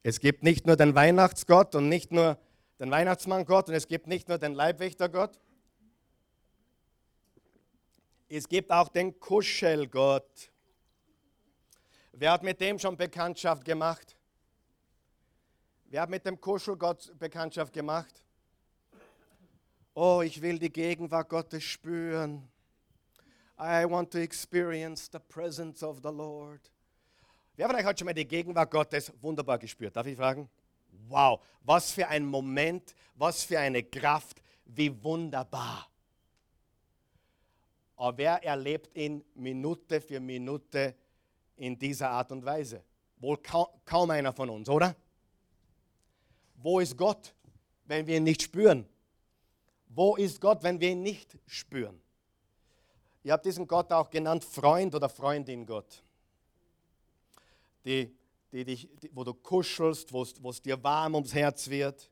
[0.02, 2.38] Es gibt nicht nur den Weihnachtsgott und nicht nur
[2.78, 5.40] den Weihnachtsmanngott und es gibt nicht nur den Leibwächtergott.
[8.28, 10.51] Es gibt auch den Kuschelgott.
[12.12, 14.16] Wer hat mit dem schon Bekanntschaft gemacht?
[15.86, 18.22] Wer hat mit dem Kuschelgott Bekanntschaft gemacht?
[19.94, 22.48] Oh, ich will die Gegenwart Gottes spüren.
[23.58, 26.60] I want to experience the presence of the Lord.
[27.56, 29.94] Wer von euch hat schon mal die Gegenwart Gottes wunderbar gespürt?
[29.94, 30.48] Darf ich fragen?
[31.08, 35.88] Wow, was für ein Moment, was für eine Kraft, wie wunderbar.
[37.96, 40.94] Aber wer erlebt ihn Minute für Minute
[41.62, 42.82] in dieser Art und Weise?
[43.18, 44.96] Wohl kaum, einer von uns, oder?
[46.56, 47.32] Wo ist Gott,
[47.84, 48.84] wenn wir ihn nicht spüren?
[49.88, 52.00] Wo ist Gott, wenn wir ihn nicht spüren?
[53.22, 56.02] Ihr habt diesen Gott auch genannt Freund oder Freundin Gott.
[57.84, 58.12] Die,
[58.50, 62.10] die dich, die, wo du kuschelst, wo es dir warm ums Herz wird.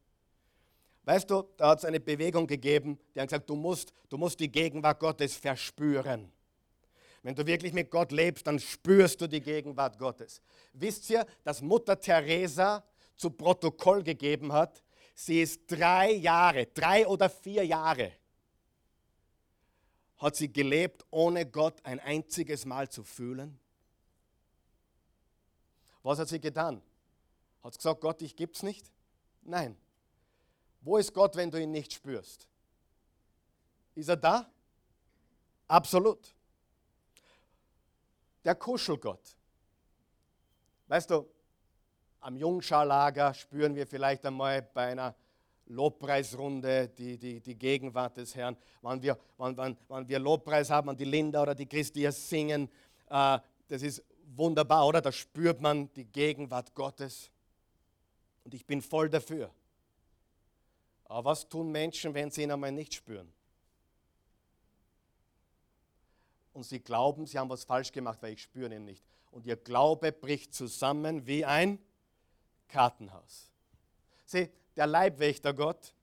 [1.04, 4.38] Weißt du, da hat es eine Bewegung gegeben, die hat gesagt, du musst, du musst
[4.38, 6.30] die Gegenwart Gottes verspüren.
[7.22, 10.40] Wenn du wirklich mit Gott lebst, dann spürst du die Gegenwart Gottes.
[10.72, 12.82] Wisst ihr, dass Mutter Teresa
[13.14, 14.82] zu Protokoll gegeben hat,
[15.14, 18.12] sie ist drei Jahre, drei oder vier Jahre,
[20.16, 23.58] hat sie gelebt, ohne Gott ein einziges Mal zu fühlen.
[26.02, 26.80] Was hat sie getan?
[27.62, 28.90] Hat sie gesagt, Gott, ich gib's nicht?
[29.42, 29.76] Nein.
[30.80, 32.48] Wo ist Gott, wenn du ihn nicht spürst?
[33.94, 34.50] Ist er da?
[35.68, 36.34] Absolut.
[38.44, 39.36] Der Kuschelgott.
[40.88, 41.26] Weißt du,
[42.20, 45.14] am Jungscharlager spüren wir vielleicht einmal bei einer
[45.66, 50.88] Lobpreisrunde, die, die, die Gegenwart des Herrn, wenn wir, wenn, wenn, wenn wir Lobpreis haben,
[50.88, 52.68] wenn die Linda oder die Christia singen,
[53.08, 54.02] äh, das ist
[54.34, 55.00] wunderbar, oder?
[55.00, 57.30] Da spürt man die Gegenwart Gottes.
[58.44, 59.50] Und ich bin voll dafür.
[61.04, 63.32] Aber was tun Menschen, wenn sie ihn einmal nicht spüren?
[66.52, 69.04] Und sie glauben, sie haben was falsch gemacht, weil ich spüre ihn nicht.
[69.30, 71.78] Und ihr Glaube bricht zusammen wie ein
[72.68, 73.50] Kartenhaus.
[74.24, 75.94] Sieh, der Leibwächter Gott,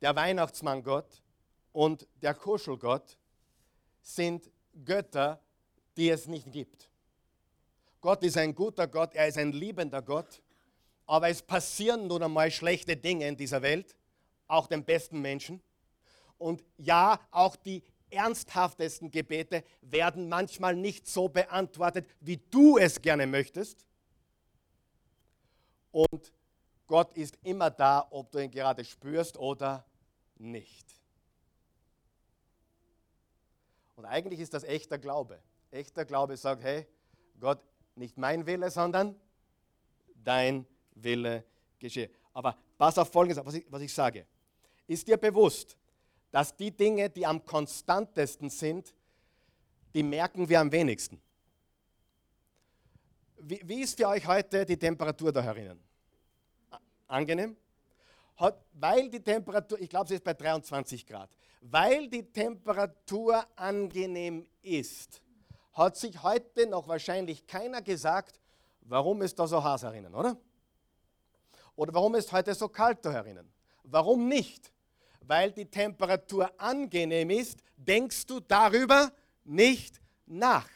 [0.00, 1.22] der Weihnachtsmann Gott
[1.72, 3.18] und der Kuschelgott
[4.00, 4.50] sind
[4.84, 5.40] Götter,
[5.96, 6.90] die es nicht gibt.
[8.00, 10.40] Gott ist ein guter Gott, er ist ein liebender Gott,
[11.06, 13.96] aber es passieren nun einmal schlechte Dinge in dieser Welt,
[14.46, 15.60] auch den besten Menschen.
[16.38, 23.26] Und ja, auch die ernsthaftesten Gebete werden manchmal nicht so beantwortet, wie du es gerne
[23.26, 23.86] möchtest.
[25.90, 26.32] Und
[26.86, 29.84] Gott ist immer da, ob du ihn gerade spürst oder
[30.36, 30.86] nicht.
[33.96, 35.42] Und eigentlich ist das echter Glaube.
[35.70, 36.86] Echter Glaube sagt, hey,
[37.40, 37.60] Gott,
[37.94, 39.16] nicht mein Wille, sondern
[40.14, 41.44] dein Wille
[41.78, 42.10] geschehe.
[42.32, 44.26] Aber pass auf Folgendes, was ich, was ich sage.
[44.86, 45.76] Ist dir bewusst,
[46.30, 48.94] dass die Dinge, die am konstantesten sind,
[49.94, 51.20] die merken wir am wenigsten?
[53.40, 55.80] Wie, wie ist für euch heute die Temperatur da herinnen?
[57.06, 57.56] Angenehm?
[58.36, 64.46] Hat, weil die Temperatur, ich glaube, sie ist bei 23 Grad, weil die Temperatur angenehm
[64.62, 65.22] ist,
[65.72, 68.38] hat sich heute noch wahrscheinlich keiner gesagt,
[68.82, 70.36] warum ist da so heiß herinnen, oder?
[71.74, 73.50] Oder warum ist heute so kalt da herinnen?
[73.84, 74.72] Warum nicht?
[75.28, 79.12] Weil die Temperatur angenehm ist, denkst du darüber
[79.44, 80.66] nicht nach.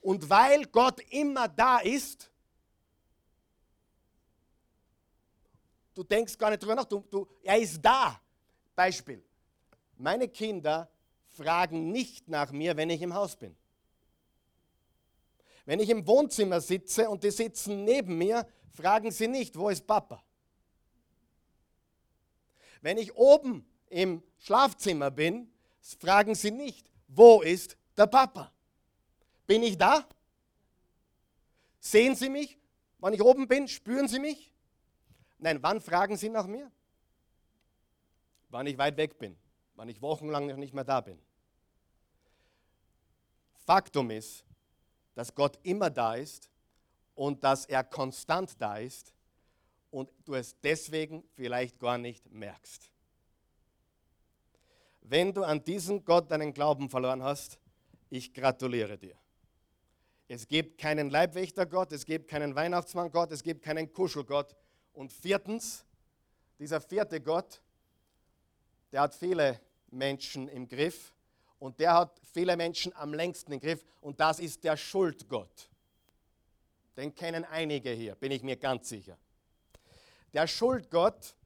[0.00, 2.30] Und weil Gott immer da ist,
[5.92, 8.20] du denkst gar nicht drüber nach, du, du, er ist da.
[8.76, 9.20] Beispiel,
[9.96, 10.88] meine Kinder
[11.26, 13.56] fragen nicht nach mir, wenn ich im Haus bin.
[15.64, 19.84] Wenn ich im Wohnzimmer sitze und die sitzen neben mir, fragen sie nicht, wo ist
[19.84, 20.22] Papa?
[22.84, 25.50] Wenn ich oben im Schlafzimmer bin,
[26.00, 28.52] fragen sie nicht, wo ist der Papa?
[29.46, 30.06] Bin ich da?
[31.80, 32.58] Sehen Sie mich?
[32.98, 34.52] Wenn ich oben bin, spüren Sie mich?
[35.38, 36.70] Nein, wann fragen Sie nach mir?
[38.50, 39.34] Wann ich weit weg bin,
[39.76, 41.18] wann ich wochenlang noch nicht mehr da bin.
[43.64, 44.44] Faktum ist,
[45.14, 46.50] dass Gott immer da ist
[47.14, 49.13] und dass er konstant da ist
[49.94, 52.90] und du es deswegen vielleicht gar nicht merkst.
[55.02, 57.60] Wenn du an diesen Gott deinen Glauben verloren hast,
[58.10, 59.16] ich gratuliere dir.
[60.26, 64.56] Es gibt keinen Leibwächter-Gott, es gibt keinen Weihnachtsmann-Gott, es gibt keinen Kuschelgott.
[64.94, 65.84] Und viertens,
[66.58, 67.62] dieser vierte Gott,
[68.90, 69.60] der hat viele
[69.92, 71.14] Menschen im Griff
[71.60, 75.70] und der hat viele Menschen am längsten im Griff und das ist der Schuldgott.
[76.96, 79.16] Den kennen einige hier, bin ich mir ganz sicher.
[80.34, 81.36] Der Schuldgott,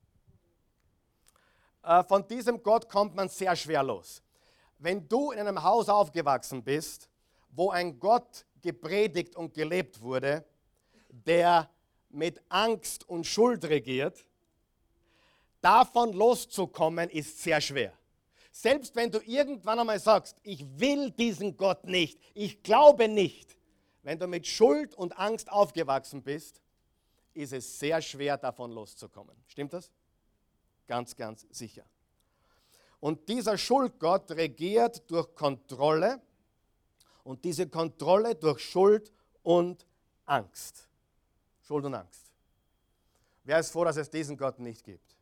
[1.83, 4.23] äh, von diesem Gott kommt man sehr schwer los.
[4.79, 7.11] Wenn du in einem Haus aufgewachsen bist,
[7.51, 10.43] wo ein Gott gepredigt und gelebt wurde,
[11.11, 11.69] der
[12.09, 14.25] mit Angst und Schuld regiert,
[15.61, 17.93] davon loszukommen ist sehr schwer.
[18.51, 23.59] Selbst wenn du irgendwann einmal sagst, ich will diesen Gott nicht, ich glaube nicht,
[24.03, 26.63] wenn du mit Schuld und Angst aufgewachsen bist,
[27.39, 29.37] ist es sehr schwer davon loszukommen.
[29.47, 29.91] Stimmt das?
[30.87, 31.85] Ganz, ganz sicher.
[33.01, 36.21] Und dieser Schuldgott regiert durch Kontrolle
[37.23, 39.87] und diese Kontrolle durch Schuld und
[40.25, 40.89] Angst.
[41.61, 42.33] Schuld und Angst.
[43.45, 45.17] Wer ist froh, dass es diesen Gott nicht gibt?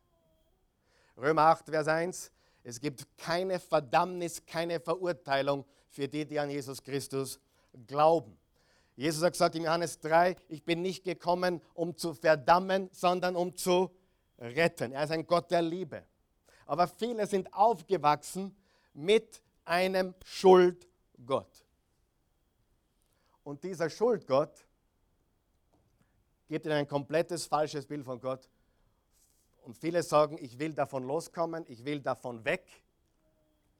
[1.17, 2.31] Römer 8, Vers 1.
[2.63, 7.39] Es gibt keine Verdammnis, keine Verurteilung für die, die an Jesus Christus
[7.85, 8.37] glauben.
[8.97, 13.55] Jesus hat gesagt in Johannes 3, ich bin nicht gekommen, um zu verdammen, sondern um
[13.55, 13.91] zu
[14.39, 14.91] retten.
[14.91, 16.03] Er ist ein Gott der Liebe.
[16.65, 18.53] Aber viele sind aufgewachsen
[18.93, 21.63] mit einem Schuldgott.
[23.43, 24.65] Und dieser Schuldgott
[26.47, 28.49] gibt ihnen ein komplettes falsches Bild von Gott
[29.61, 32.65] und viele sagen, ich will davon loskommen, ich will davon weg,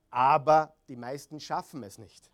[0.09, 2.29] aber die meisten schaffen es nicht,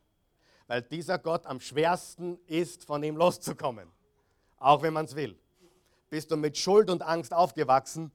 [0.74, 3.92] weil dieser Gott am schwersten ist, von ihm loszukommen,
[4.58, 5.38] auch wenn man es will.
[6.10, 8.12] Bist du mit Schuld und Angst aufgewachsen,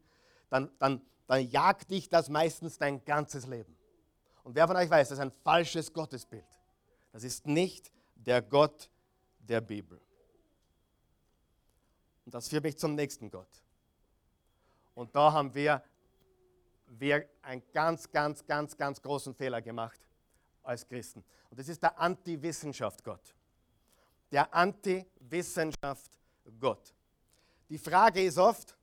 [0.50, 3.76] dann, dann, dann jagt dich das meistens dein ganzes Leben.
[4.42, 6.48] Und wer von euch weiß, das ist ein falsches Gottesbild.
[7.12, 8.90] Das ist nicht der Gott
[9.38, 10.00] der Bibel.
[12.26, 13.62] Und das führt mich zum nächsten Gott.
[14.96, 15.80] Und da haben wir
[16.88, 20.07] wir einen ganz, ganz, ganz, ganz großen Fehler gemacht
[20.68, 21.24] als Christen.
[21.50, 23.34] Und das ist der Anti-Wissenschaft Gott.
[24.30, 26.18] Der Anti-Wissenschaft
[26.60, 26.94] Gott.
[27.68, 28.76] Die Frage ist oft,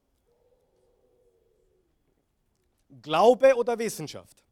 [3.02, 4.44] Glaube oder Wissenschaft?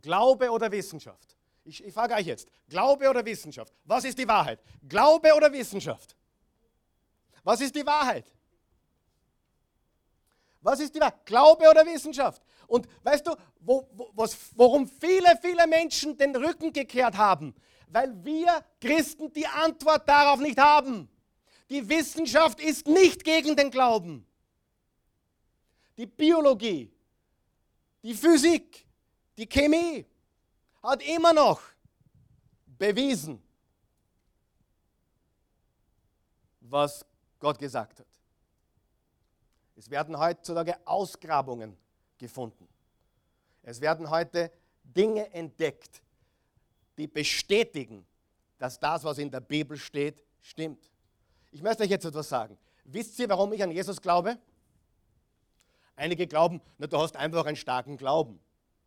[0.00, 1.36] Glaube oder Wissenschaft?
[1.64, 3.72] Ich, ich frage euch jetzt, Glaube oder Wissenschaft?
[3.84, 4.60] Was ist die Wahrheit?
[4.88, 6.16] Glaube oder Wissenschaft?
[7.44, 8.32] Was ist die Wahrheit?
[10.62, 11.24] Was ist die Wahrheit?
[11.24, 12.42] Glaube oder Wissenschaft?
[12.70, 17.52] Und weißt du, wo, wo, was, worum viele, viele Menschen den Rücken gekehrt haben?
[17.88, 21.08] Weil wir Christen die Antwort darauf nicht haben.
[21.68, 24.24] Die Wissenschaft ist nicht gegen den Glauben.
[25.96, 26.92] Die Biologie,
[28.04, 28.86] die Physik,
[29.36, 30.06] die Chemie
[30.80, 31.60] hat immer noch
[32.78, 33.42] bewiesen,
[36.60, 37.04] was
[37.40, 38.06] Gott gesagt hat.
[39.74, 41.76] Es werden heutzutage Ausgrabungen
[42.20, 42.68] gefunden.
[43.62, 44.52] Es werden heute
[44.84, 46.00] Dinge entdeckt,
[46.96, 48.06] die bestätigen,
[48.58, 50.90] dass das, was in der Bibel steht, stimmt.
[51.50, 52.56] Ich möchte euch jetzt etwas sagen.
[52.84, 54.38] Wisst ihr, warum ich an Jesus glaube?
[55.96, 58.38] Einige glauben, na, du hast einfach einen starken Glauben.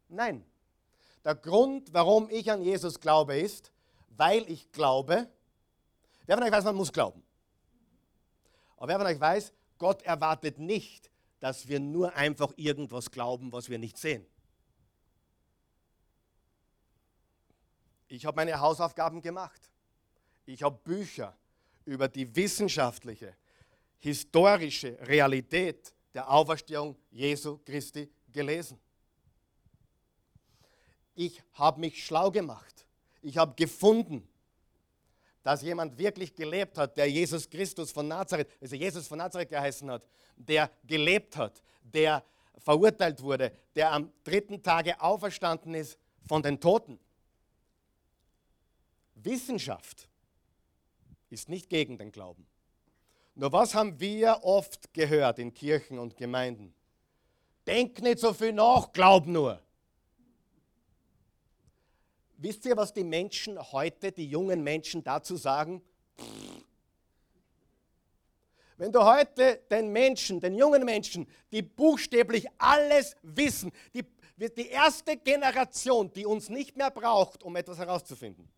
[0.10, 0.46] Nein.
[1.24, 3.72] Der Grund, warum ich an Jesus glaube, ist,
[4.10, 5.28] weil ich glaube,
[6.26, 7.24] wer von euch weiß, man muss glauben.
[8.78, 11.10] Aber wer von euch weiß, Gott erwartet nicht,
[11.44, 14.26] dass wir nur einfach irgendwas glauben, was wir nicht sehen.
[18.08, 19.70] Ich habe meine Hausaufgaben gemacht.
[20.46, 21.36] Ich habe Bücher
[21.84, 23.36] über die wissenschaftliche,
[24.00, 28.80] historische Realität der Auferstehung Jesu Christi gelesen.
[31.14, 32.88] Ich habe mich schlau gemacht.
[33.22, 34.26] Ich habe gefunden,
[35.44, 39.91] dass jemand wirklich gelebt hat, der Jesus Christus von Nazareth, also Jesus von Nazareth geheißen
[39.91, 42.24] hat, der gelebt hat, der
[42.58, 47.00] verurteilt wurde, der am dritten Tage auferstanden ist von den Toten.
[49.16, 50.08] Wissenschaft
[51.30, 52.46] ist nicht gegen den Glauben.
[53.36, 56.74] Nur was haben wir oft gehört in Kirchen und Gemeinden?
[57.66, 59.62] Denk nicht so viel nach, glaub nur.
[62.44, 65.82] Wisst ihr, was die Menschen heute, die jungen Menschen dazu sagen?
[68.76, 74.04] Wenn du heute den Menschen, den jungen Menschen, die buchstäblich alles wissen, die,
[74.58, 78.50] die erste Generation, die uns nicht mehr braucht, um etwas herauszufinden.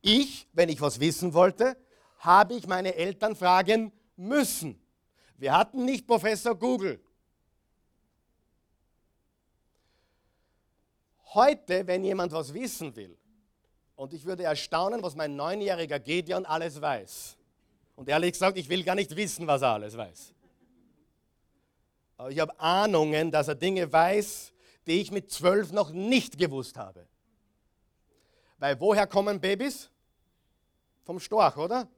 [0.00, 1.76] Ich, wenn ich was wissen wollte,
[2.20, 4.80] habe ich meine Eltern fragen müssen.
[5.36, 6.98] Wir hatten nicht Professor Google.
[11.34, 13.16] Heute, wenn jemand was wissen will,
[13.96, 17.36] und ich würde erstaunen, was mein neunjähriger Gedeon alles weiß.
[17.94, 20.34] Und ehrlich gesagt, ich will gar nicht wissen, was er alles weiß.
[22.16, 24.52] Aber ich habe Ahnungen, dass er Dinge weiß,
[24.86, 27.06] die ich mit zwölf noch nicht gewusst habe.
[28.58, 29.90] Weil woher kommen Babys?
[31.04, 31.88] Vom Storch, oder?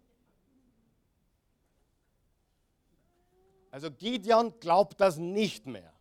[3.71, 5.93] Also Gideon glaubt das nicht mehr.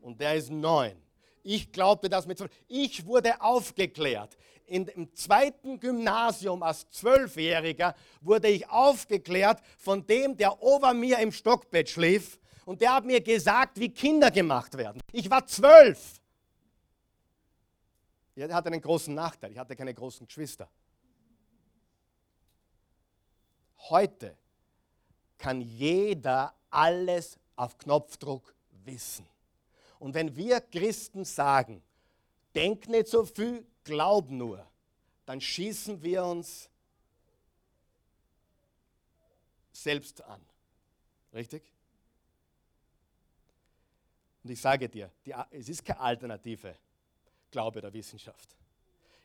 [0.00, 1.03] Und der ist neun.
[1.44, 2.42] Ich glaubte das mit.
[2.68, 4.36] Ich wurde aufgeklärt.
[4.66, 11.30] In, Im zweiten Gymnasium als Zwölfjähriger wurde ich aufgeklärt von dem, der over mir im
[11.30, 12.40] Stockbett schlief.
[12.64, 15.02] Und der hat mir gesagt, wie Kinder gemacht werden.
[15.12, 16.18] Ich war zwölf.
[18.34, 19.52] Er hatte einen großen Nachteil.
[19.52, 20.66] Ich hatte keine großen Geschwister.
[23.90, 24.34] Heute
[25.36, 29.26] kann jeder alles auf Knopfdruck wissen.
[30.04, 31.82] Und wenn wir Christen sagen,
[32.54, 34.62] denk nicht so viel, glaub nur,
[35.24, 36.68] dann schießen wir uns
[39.72, 40.42] selbst an.
[41.32, 41.62] Richtig?
[44.42, 46.76] Und ich sage dir, die, es ist keine Alternative,
[47.50, 48.54] Glaube der Wissenschaft.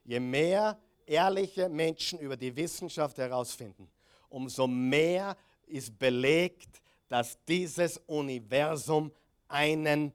[0.05, 3.91] Je mehr ehrliche Menschen über die Wissenschaft herausfinden,
[4.30, 5.36] umso mehr
[5.67, 9.11] ist belegt, dass dieses Universum
[9.49, 10.13] einen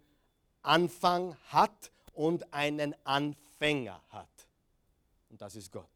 [0.64, 4.48] Anfang hat und einen Anfänger hat.
[5.30, 5.88] Und das ist Gott.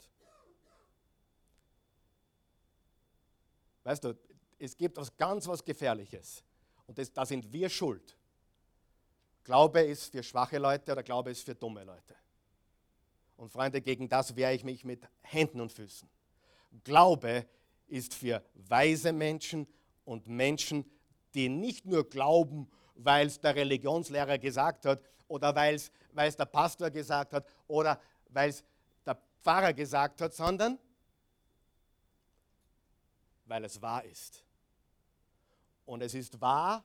[3.83, 4.13] Weißt du,
[4.57, 6.43] es gibt was ganz was Gefährliches.
[6.85, 8.17] Und das, da sind wir schuld.
[9.43, 12.15] Glaube ist für schwache Leute oder Glaube ist für dumme Leute.
[13.37, 16.09] Und Freunde, gegen das wehre ich mich mit Händen und Füßen.
[16.83, 17.47] Glaube
[17.87, 19.65] ist für weise Menschen
[20.03, 20.85] und Menschen,
[21.33, 22.69] die nicht nur glauben,
[23.03, 28.49] weil es der Religionslehrer gesagt hat oder weil es der Pastor gesagt hat oder weil
[28.49, 28.63] es
[29.05, 30.77] der Pfarrer gesagt hat, sondern
[33.45, 34.43] weil es wahr ist.
[35.85, 36.83] Und es ist wahr,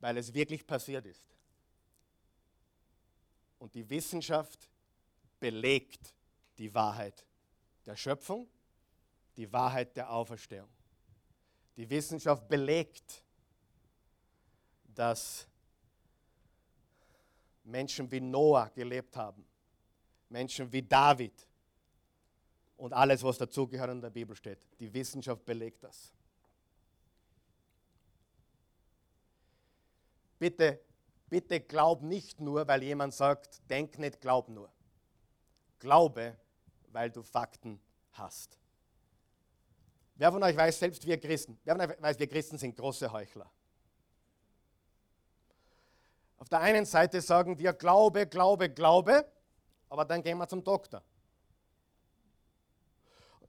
[0.00, 1.24] weil es wirklich passiert ist.
[3.58, 4.70] Und die Wissenschaft
[5.40, 6.14] belegt
[6.58, 7.26] die Wahrheit
[7.84, 8.48] der Schöpfung,
[9.36, 10.70] die Wahrheit der Auferstehung.
[11.76, 13.22] Die Wissenschaft belegt,
[14.98, 15.46] dass
[17.64, 19.44] Menschen wie Noah gelebt haben,
[20.28, 21.46] Menschen wie David
[22.76, 24.58] und alles, was dazugehört in der Bibel steht.
[24.78, 26.12] Die Wissenschaft belegt das.
[30.38, 30.80] Bitte,
[31.28, 34.70] bitte glaub nicht nur, weil jemand sagt, denk nicht, glaub nur.
[35.78, 36.36] Glaube,
[36.88, 37.80] weil du Fakten
[38.12, 38.58] hast.
[40.14, 43.10] Wer von euch weiß, selbst wir Christen, wer von euch weiß, wir Christen sind große
[43.10, 43.50] Heuchler.
[46.38, 49.26] Auf der einen Seite sagen wir Glaube, Glaube, Glaube,
[49.88, 51.02] aber dann gehen wir zum Doktor.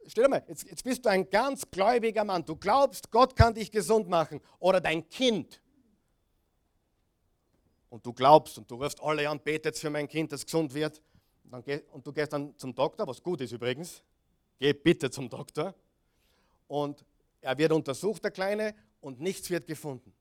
[0.07, 2.45] Stell dir mal, jetzt, jetzt bist du ein ganz gläubiger Mann.
[2.45, 4.39] Du glaubst, Gott kann dich gesund machen.
[4.59, 5.61] Oder dein Kind.
[7.89, 11.01] Und du glaubst und du rufst alle an, betet für mein Kind, das gesund wird.
[11.91, 14.01] Und du gehst dann zum Doktor, was gut ist übrigens.
[14.57, 15.75] Geh bitte zum Doktor.
[16.67, 17.05] Und
[17.41, 20.13] er wird untersucht, der Kleine, und nichts wird gefunden.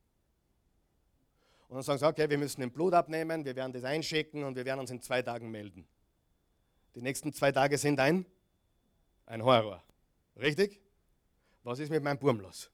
[1.69, 4.55] Und dann sagen sie, okay, wir müssen den Blut abnehmen, wir werden das einschicken und
[4.55, 5.87] wir werden uns in zwei Tagen melden.
[6.95, 8.25] Die nächsten zwei Tage sind ein,
[9.27, 9.83] ein Horror.
[10.37, 10.81] Richtig?
[11.65, 12.71] Was ist mit meinem Burm los?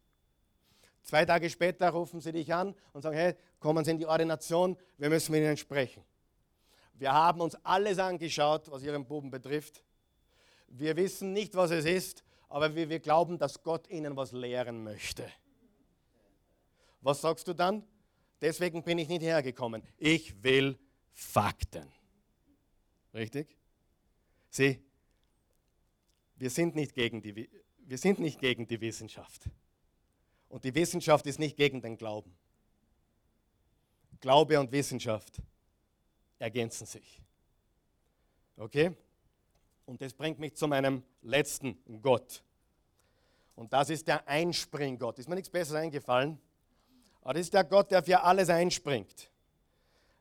[1.03, 4.77] Zwei Tage später rufen sie dich an und sagen, hey, kommen Sie in die Ordination,
[4.99, 6.05] wir müssen mit Ihnen sprechen.
[6.95, 9.83] Wir haben uns alles angeschaut, was Ihren Buben betrifft.
[10.69, 14.85] Wir wissen nicht, was es ist, aber wir, wir glauben, dass Gott Ihnen was lehren
[14.85, 15.29] möchte.
[17.01, 17.85] Was sagst du dann?
[18.43, 19.85] Deswegen bin ich nicht hergekommen.
[19.99, 20.77] Ich will
[21.13, 21.89] Fakten.
[23.15, 23.57] Richtig?
[24.51, 24.83] Sieh,
[26.37, 29.49] wir sind nicht gegen die, wir sind nicht gegen die Wissenschaft.
[30.49, 32.35] Und die Wissenschaft ist nicht gegen den Glauben.
[34.21, 35.41] Glaube und Wissenschaft
[36.41, 37.23] ergänzen sich.
[38.57, 38.95] Okay?
[39.87, 42.43] Und das bringt mich zu meinem letzten Gott.
[43.55, 45.21] Und das ist der Einspringgott.
[45.21, 46.41] Ist mir nichts Besseres eingefallen?
[47.23, 49.31] Aber das ist der Gott, der für alles einspringt.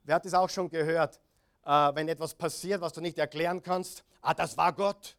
[0.04, 1.20] Wer hat das auch schon gehört?
[1.66, 5.16] Äh, wenn etwas passiert, was du nicht erklären kannst, ah, das war Gott.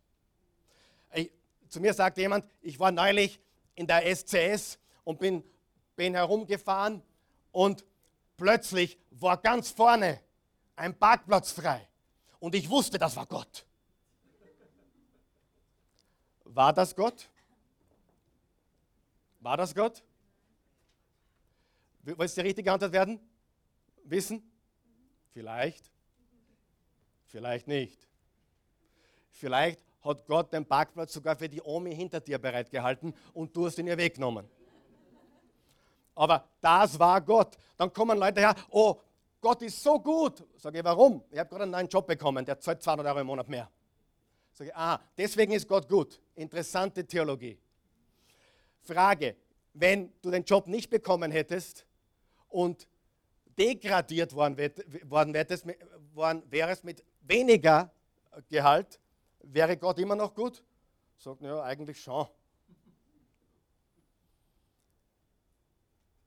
[1.73, 3.41] Zu mir sagt jemand, ich war neulich
[3.77, 5.43] in der SCS und bin,
[5.97, 7.03] bin herumgefahren
[7.51, 7.83] und
[8.37, 10.21] plötzlich war ganz vorne
[10.77, 11.89] ein Parkplatz frei.
[12.41, 13.65] Und ich wusste, das war Gott.
[16.45, 17.31] War das Gott?
[19.41, 20.03] War das Gott?
[22.05, 23.21] Ihr die richtige Antwort werden?
[24.05, 24.43] Wissen?
[25.33, 25.91] Vielleicht.
[27.27, 28.09] Vielleicht nicht.
[29.31, 33.79] Vielleicht hat Gott den Parkplatz sogar für die Omi hinter dir bereitgehalten und du hast
[33.79, 34.49] ihn ihr weggenommen.
[36.15, 37.57] Aber das war Gott.
[37.77, 38.97] Dann kommen Leute her, oh,
[39.41, 40.45] Gott ist so gut.
[40.57, 41.23] Sage ich, warum?
[41.31, 43.71] Ich habe gerade einen neuen Job bekommen, der zahlt 200 Euro im Monat mehr.
[44.53, 46.21] Sage ich, ah, deswegen ist Gott gut.
[46.35, 47.59] Interessante Theologie.
[48.83, 49.37] Frage,
[49.73, 51.87] wenn du den Job nicht bekommen hättest,
[52.53, 52.87] und
[53.59, 54.57] degradiert worden,
[55.05, 55.35] worden
[56.51, 57.91] wäre es mit weniger
[58.49, 59.01] Gehalt,
[59.41, 60.63] wäre Gott immer noch gut?
[61.19, 62.27] Sagt, ja, eigentlich schon.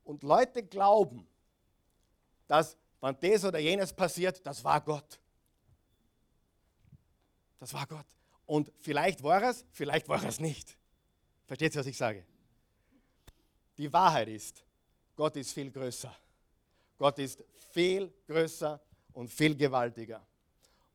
[0.04, 1.26] Und Leute glauben,
[2.46, 5.20] dass, wenn das oder jenes passiert, das war Gott.
[7.58, 8.06] Das war Gott.
[8.46, 10.78] Und vielleicht war es, vielleicht war es nicht.
[11.46, 12.24] Versteht ihr, was ich sage?
[13.76, 14.64] Die Wahrheit ist,
[15.16, 16.14] Gott ist viel größer.
[16.98, 17.42] Gott ist
[17.72, 18.80] viel größer
[19.14, 20.24] und viel gewaltiger.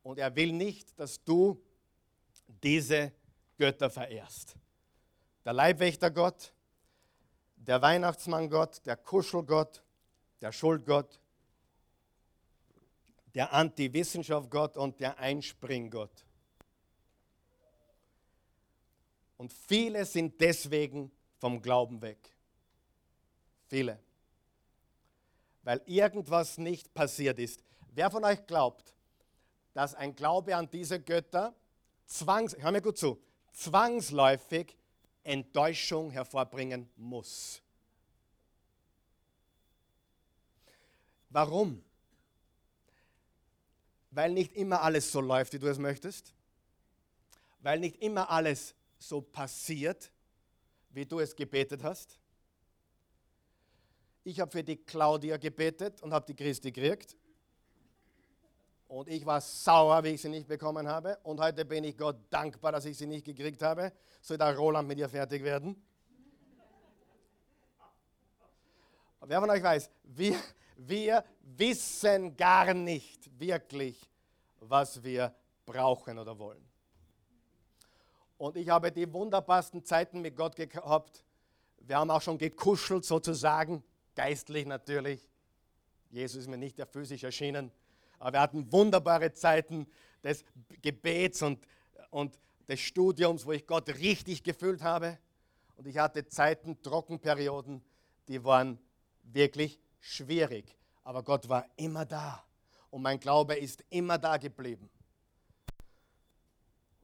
[0.02, 1.60] Und er will nicht, dass du
[2.46, 3.12] diese
[3.58, 4.54] Götter verehrst.
[5.44, 6.52] Der Leibwächter-Gott,
[7.56, 9.82] der Weihnachtsmann-Gott, der Kuschelgott,
[10.40, 11.20] der Schuldgott,
[13.34, 16.24] der Anti-Wissenschaft-Gott und der Einspringgott.
[19.36, 22.18] Und viele sind deswegen vom Glauben weg.
[23.66, 23.98] Viele
[25.62, 27.62] weil irgendwas nicht passiert ist.
[27.94, 28.94] Wer von euch glaubt,
[29.74, 31.54] dass ein Glaube an diese Götter
[32.06, 34.76] zwangs, hör mir gut zu, zwangsläufig
[35.24, 37.62] Enttäuschung hervorbringen muss?
[41.30, 41.82] Warum?
[44.10, 46.34] Weil nicht immer alles so läuft, wie du es möchtest.
[47.60, 50.10] Weil nicht immer alles so passiert,
[50.90, 52.18] wie du es gebetet hast
[54.24, 57.16] ich habe für die Claudia gebetet und habe die Christi gekriegt.
[58.88, 61.18] Und ich war sauer, wie ich sie nicht bekommen habe.
[61.22, 63.92] Und heute bin ich Gott dankbar, dass ich sie nicht gekriegt habe.
[64.20, 65.82] Soll der Roland mit ihr fertig werden?
[69.24, 70.36] Wer von euch weiß, wir,
[70.76, 74.10] Wir wissen gar nicht wirklich,
[74.60, 76.66] was wir brauchen oder wollen.
[78.36, 81.24] Und ich habe die wunderbarsten Zeiten mit Gott gehabt.
[81.78, 83.84] Wir haben auch schon gekuschelt sozusagen,
[84.14, 85.28] geistlich natürlich.
[86.10, 87.70] Jesus ist mir nicht der physisch erschienen,
[88.18, 89.86] aber wir hatten wunderbare Zeiten
[90.22, 90.44] des
[90.80, 91.66] Gebets und,
[92.10, 92.38] und
[92.68, 95.18] des Studiums, wo ich Gott richtig gefühlt habe.
[95.76, 97.82] Und ich hatte Zeiten, Trockenperioden,
[98.28, 98.78] die waren
[99.22, 100.76] wirklich schwierig.
[101.04, 102.44] Aber Gott war immer da.
[102.90, 104.88] Und mein Glaube ist immer da geblieben.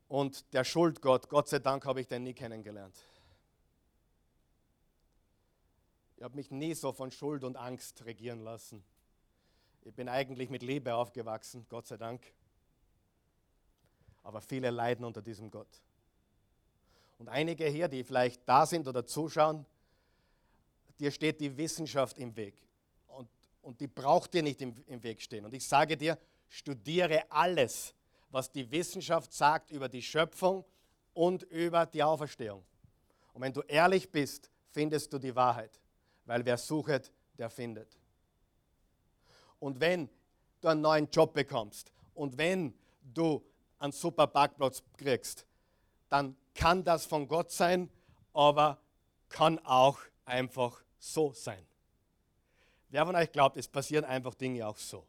[0.08, 2.94] Und der Schuldgott, Gott sei Dank habe ich den nie kennengelernt.
[6.18, 8.82] Ich habe mich nie so von Schuld und Angst regieren lassen.
[9.84, 12.20] Ich bin eigentlich mit Liebe aufgewachsen, Gott sei Dank.
[14.24, 15.68] Aber viele leiden unter diesem Gott.
[17.20, 19.64] Und einige hier, die vielleicht da sind oder zuschauen,
[20.98, 22.56] dir steht die Wissenschaft im Weg.
[23.06, 23.28] Und,
[23.62, 25.44] und die braucht dir nicht im, im Weg stehen.
[25.44, 27.94] Und ich sage dir, studiere alles,
[28.30, 30.64] was die Wissenschaft sagt über die Schöpfung
[31.14, 32.64] und über die Auferstehung.
[33.34, 35.78] Und wenn du ehrlich bist, findest du die Wahrheit,
[36.28, 37.88] weil wer sucht, der findet.
[39.58, 40.10] Und wenn
[40.60, 43.42] du einen neuen Job bekommst und wenn du
[43.78, 45.46] einen super Parkplatz kriegst,
[46.10, 47.90] dann kann das von Gott sein,
[48.34, 48.78] aber
[49.30, 51.64] kann auch einfach so sein.
[52.90, 55.06] Wer von euch glaubt, es passieren einfach Dinge auch so?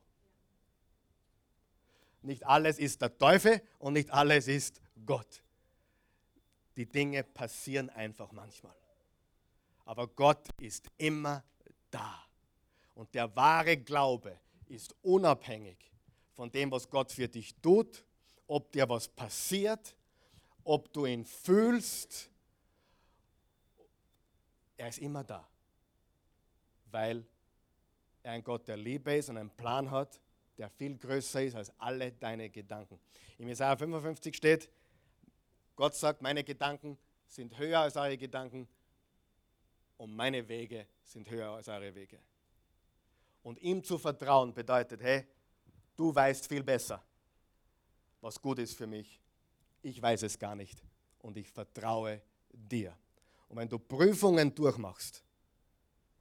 [2.22, 5.44] Nicht alles ist der Teufel und nicht alles ist Gott.
[6.78, 8.76] Die Dinge passieren einfach manchmal.
[9.90, 11.44] Aber Gott ist immer
[11.90, 12.24] da.
[12.94, 15.78] Und der wahre Glaube ist unabhängig
[16.34, 18.06] von dem, was Gott für dich tut,
[18.46, 19.96] ob dir was passiert,
[20.64, 22.30] ob du ihn fühlst.
[24.78, 25.50] Er ist immer da,
[26.92, 27.26] weil
[28.22, 30.22] er ein Gott der Liebe ist und einen Plan hat,
[30.60, 33.00] der viel größer ist als alle deine Gedanken.
[33.40, 34.70] In Jesaja 55 steht,
[35.76, 38.68] Gott sagt, meine Gedanken sind höher als eure Gedanken
[40.00, 42.20] und meine Wege sind höher als eure Wege.
[43.44, 45.28] Und ihm zu vertrauen bedeutet, hey,
[45.96, 47.04] du weißt viel besser,
[48.22, 49.20] was gut ist für mich.
[49.82, 50.82] Ich weiß es gar nicht
[51.20, 52.22] und ich vertraue
[52.52, 52.96] dir.
[53.50, 55.22] Und wenn du Prüfungen durchmachst,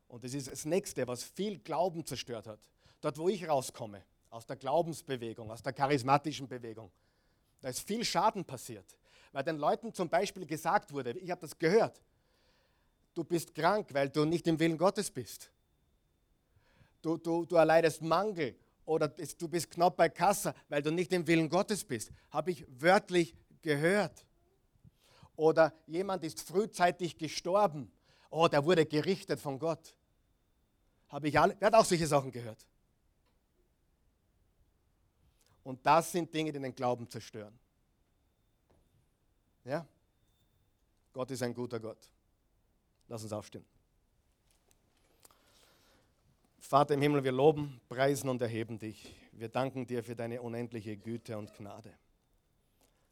[0.08, 2.60] und das ist das Nächste, was viel Glauben zerstört hat,
[3.00, 6.90] dort wo ich rauskomme, aus der Glaubensbewegung, aus der charismatischen Bewegung,
[7.60, 8.96] da ist viel Schaden passiert,
[9.30, 12.00] weil den Leuten zum Beispiel gesagt wurde, ich habe das gehört,
[13.18, 15.50] du bist krank, weil du nicht im Willen Gottes bist
[17.02, 21.26] du, du, du erleidest Mangel oder du bist knapp bei Kassa, weil du nicht im
[21.26, 22.10] Willen Gottes bist.
[22.30, 24.24] Habe ich wörtlich gehört.
[25.36, 27.92] Oder jemand ist frühzeitig gestorben.
[28.30, 29.94] Oh, der wurde gerichtet von Gott.
[31.08, 32.66] Habe ich alle, wer hat auch solche Sachen gehört?
[35.62, 37.58] Und das sind Dinge, die den Glauben zerstören.
[39.64, 39.86] Ja?
[41.12, 41.98] Gott ist ein guter Gott.
[43.08, 43.64] Lass uns aufstehen.
[46.58, 49.14] Vater im Himmel, wir loben, preisen und erheben dich.
[49.32, 51.94] Wir danken dir für deine unendliche Güte und Gnade.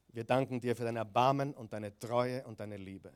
[0.08, 3.12] Wir danken dir für dein Erbarmen und deine Treue und deine Liebe.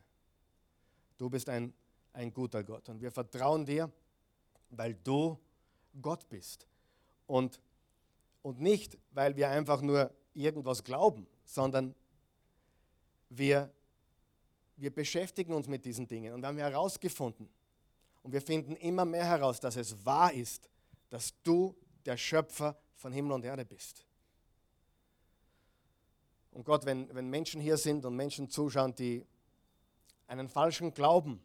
[1.19, 1.75] Du bist ein,
[2.15, 3.91] ein guter Gott und wir vertrauen dir,
[4.71, 5.39] weil du
[6.01, 6.67] Gott bist.
[7.27, 7.61] Und,
[8.43, 11.95] und nicht, weil wir einfach nur irgendwas glauben, sondern
[13.29, 13.71] wir,
[14.81, 17.49] wir beschäftigen uns mit diesen Dingen und wir haben herausgefunden,
[18.23, 20.69] und wir finden immer mehr heraus, dass es wahr ist,
[21.09, 21.75] dass du
[22.05, 24.05] der Schöpfer von Himmel und Erde bist.
[26.53, 29.25] Und Gott, wenn, wenn Menschen hier sind und Menschen zuschauen, die
[30.27, 31.43] einen falschen Glauben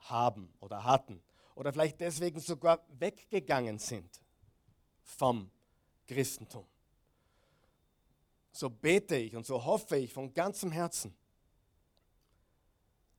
[0.00, 1.22] haben oder hatten
[1.54, 4.20] oder vielleicht deswegen sogar weggegangen sind
[5.02, 5.50] vom
[6.06, 6.66] Christentum,
[8.52, 11.16] so bete ich und so hoffe ich von ganzem Herzen,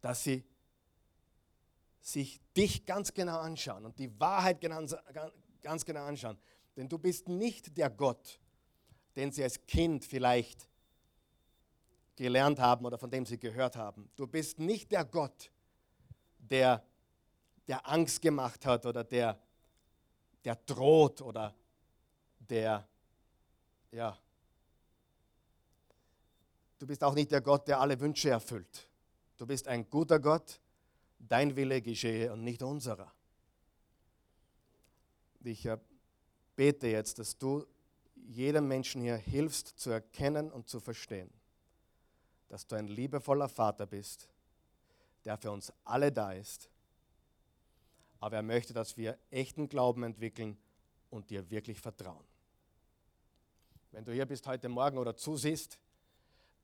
[0.08, 0.41] dass sie
[1.99, 4.95] sich dich ganz genau anschauen und die Wahrheit ganz,
[5.62, 6.38] ganz genau anschauen.
[6.78, 8.39] Denn du bist nicht der Gott,
[9.18, 10.70] den sie als Kind vielleicht
[12.16, 14.10] gelernt haben oder von dem sie gehört haben.
[14.16, 15.51] Du bist nicht der Gott,
[16.38, 16.86] der,
[17.68, 19.38] der Angst gemacht hat oder der,
[20.45, 21.53] der droht oder
[22.39, 22.88] der,
[23.91, 24.18] ja,
[26.80, 28.86] du bist auch nicht der Gott, der alle Wünsche erfüllt.
[29.38, 30.59] Du bist ein guter Gott,
[31.19, 33.11] dein Wille geschehe und nicht unserer.
[35.43, 35.77] Ich äh,
[36.55, 37.65] bete jetzt, dass du
[38.15, 41.29] jedem Menschen hier hilfst zu erkennen und zu verstehen,
[42.49, 44.27] dass du ein liebevoller Vater bist,
[45.23, 46.69] der für uns alle da ist,
[48.19, 50.57] aber er möchte, dass wir echten Glauben entwickeln
[51.09, 52.25] und dir wirklich vertrauen.
[53.91, 55.79] Wenn du hier bist heute Morgen oder zusiehst,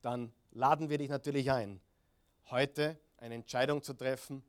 [0.02, 1.80] dann laden wir dich natürlich ein,
[2.50, 4.44] heute eine Entscheidung zu treffen,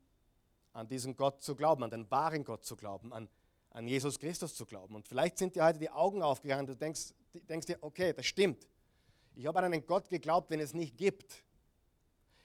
[0.73, 3.29] an diesen Gott zu glauben, an den wahren Gott zu glauben, an,
[3.71, 4.95] an Jesus Christus zu glauben.
[4.95, 8.67] Und vielleicht sind dir heute die Augen aufgegangen, du denkst, denkst dir, okay, das stimmt.
[9.35, 11.43] Ich habe an einen Gott geglaubt, den es nicht gibt.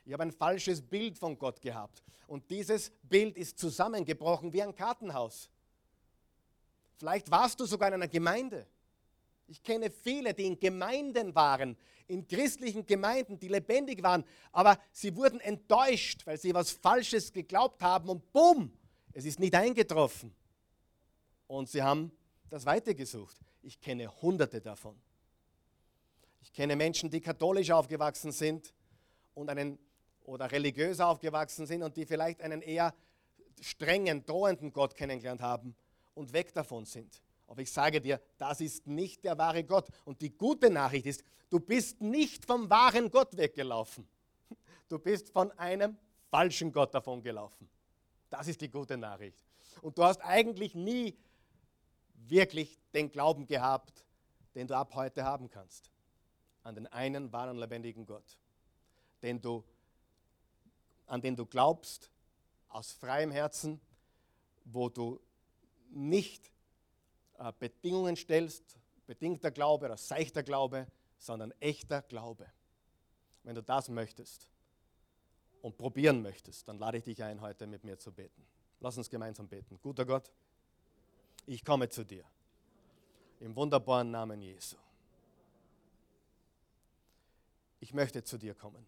[0.05, 2.03] Ich habe ein falsches Bild von Gott gehabt.
[2.27, 5.51] Und dieses Bild ist zusammengebrochen wie ein Kartenhaus.
[6.97, 8.67] Vielleicht warst du sogar in einer Gemeinde.
[9.51, 11.77] Ich kenne viele, die in Gemeinden waren,
[12.07, 17.83] in christlichen Gemeinden, die lebendig waren, aber sie wurden enttäuscht, weil sie etwas Falsches geglaubt
[17.83, 18.73] haben und bumm,
[19.13, 20.33] es ist nicht eingetroffen.
[21.49, 22.13] Und sie haben
[22.49, 23.37] das weitergesucht.
[23.63, 24.97] Ich kenne hunderte davon.
[26.43, 28.73] Ich kenne Menschen, die katholisch aufgewachsen sind
[29.35, 29.81] und einen
[30.27, 32.95] oder religiös aufgewachsen sind und die vielleicht einen eher
[33.61, 35.75] strengen, drohenden Gott kennengelernt haben
[36.15, 37.21] und weg davon sind.
[37.51, 39.89] Aber ich sage dir, das ist nicht der wahre Gott.
[40.05, 44.09] Und die gute Nachricht ist, du bist nicht vom wahren Gott weggelaufen.
[44.89, 45.97] Du bist von einem
[46.31, 47.69] falschen Gott davon gelaufen.
[48.29, 49.37] Das ist die gute Nachricht.
[49.83, 51.17] Und du hast eigentlich nie
[52.29, 54.05] wirklich den Glauben gehabt,
[54.55, 55.91] den du ab heute haben kannst.
[56.65, 58.39] An den einen wahren lebendigen Gott,
[59.23, 59.63] den du,
[61.07, 62.11] an den du glaubst,
[62.69, 63.81] aus freiem Herzen,
[64.65, 65.21] wo du
[65.91, 66.50] nicht
[67.59, 70.87] Bedingungen stellst, bedingter Glaube oder seichter Glaube,
[71.19, 72.47] sondern echter Glaube.
[73.43, 74.51] Wenn du das möchtest
[75.63, 78.47] und probieren möchtest, dann lade ich dich ein, heute mit mir zu beten.
[78.81, 79.79] Lass uns gemeinsam beten.
[79.83, 80.31] Guter Gott,
[81.47, 82.25] ich komme zu dir.
[83.41, 84.77] Im wunderbaren Namen Jesu.
[87.81, 88.85] Ich möchte zu dir kommen,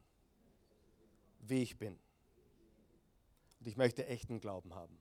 [1.40, 1.98] wie ich bin.
[3.58, 4.98] Und ich möchte echten Glauben haben.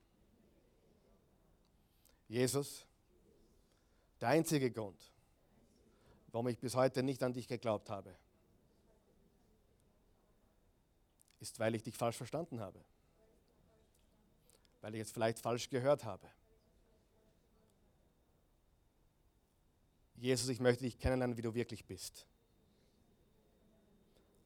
[2.28, 2.86] Jesus,
[4.22, 5.12] der einzige Grund,
[6.30, 8.16] warum ich bis heute nicht an dich geglaubt habe,
[11.40, 12.80] ist, weil ich dich falsch verstanden habe.
[14.80, 16.30] Weil ich es vielleicht falsch gehört habe.
[20.14, 22.24] Jesus, ich möchte dich kennenlernen, wie du wirklich bist.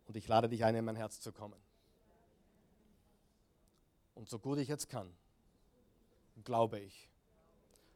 [0.08, 1.60] Und ich lade dich ein, in mein Herz zu kommen.
[4.14, 5.14] Und so gut ich jetzt kann,
[6.44, 7.10] glaube ich,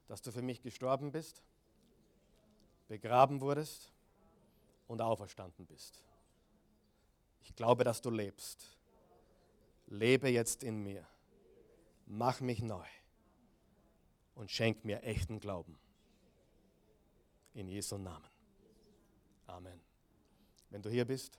[0.08, 1.42] dass du für mich gestorben bist
[2.90, 3.92] begraben wurdest
[4.88, 6.02] und auferstanden bist.
[7.44, 8.76] Ich glaube, dass du lebst.
[9.86, 11.06] Lebe jetzt in mir.
[12.06, 12.86] Mach mich neu
[14.34, 15.78] und schenk mir echten Glauben.
[17.54, 18.28] In Jesu Namen.
[19.46, 19.80] Amen.
[20.70, 21.38] Wenn du hier bist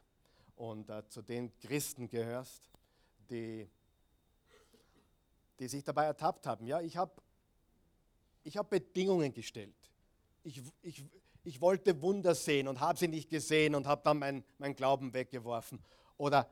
[0.55, 2.71] und äh, zu den Christen gehörst,
[3.29, 3.69] die,
[5.59, 7.21] die sich dabei ertappt haben, ja, ich habe
[8.45, 9.75] ich hab Bedingungen gestellt.
[10.43, 11.03] Ich, ich,
[11.43, 15.13] ich wollte Wunder sehen und habe sie nicht gesehen und habe dann mein, mein Glauben
[15.13, 15.83] weggeworfen.
[16.17, 16.49] Oder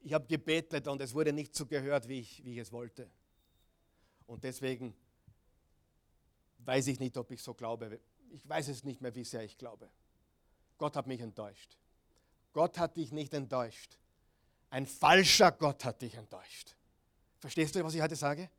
[0.00, 3.10] ich habe gebetet und es wurde nicht so gehört, wie ich, wie ich es wollte.
[4.26, 4.94] Und deswegen
[6.58, 8.00] weiß ich nicht, ob ich so glaube.
[8.30, 9.88] Ich weiß es nicht mehr, wie sehr ich glaube.
[10.78, 11.78] Gott hat mich enttäuscht.
[12.52, 13.98] Gott hat dich nicht enttäuscht.
[14.70, 16.74] Ein falscher Gott hat dich enttäuscht.
[17.38, 18.50] Verstehst du, was ich heute sage?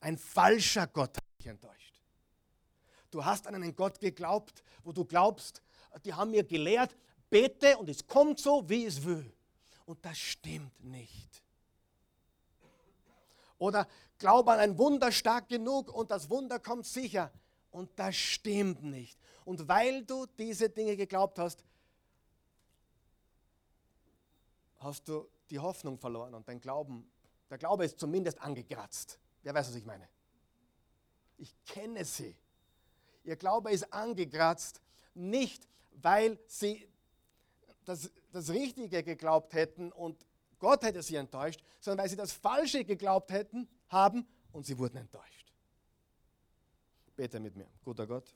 [0.00, 1.91] Ein falscher Gott hat dich enttäuscht.
[3.12, 5.62] Du hast an einen Gott geglaubt, wo du glaubst,
[6.04, 6.96] die haben mir gelehrt,
[7.28, 9.30] bete und es kommt so, wie es will.
[9.84, 11.42] Und das stimmt nicht.
[13.58, 13.86] Oder
[14.18, 17.30] glaube an ein Wunder stark genug und das Wunder kommt sicher.
[17.70, 19.18] Und das stimmt nicht.
[19.44, 21.62] Und weil du diese Dinge geglaubt hast,
[24.78, 27.10] hast du die Hoffnung verloren und dein Glauben,
[27.50, 29.18] der Glaube ist zumindest angekratzt.
[29.42, 30.08] Wer weiß, was ich meine?
[31.36, 32.34] Ich kenne sie.
[33.24, 34.80] Ihr Glaube ist angekratzt,
[35.14, 36.88] nicht weil sie
[37.84, 40.24] das, das Richtige geglaubt hätten und
[40.58, 44.96] Gott hätte sie enttäuscht, sondern weil sie das Falsche geglaubt hätten, haben und sie wurden
[44.96, 45.52] enttäuscht.
[47.16, 48.34] Bete mit mir, guter Gott.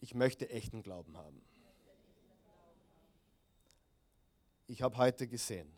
[0.00, 1.42] Ich möchte echten Glauben haben.
[4.66, 5.70] Ich habe heute gesehen,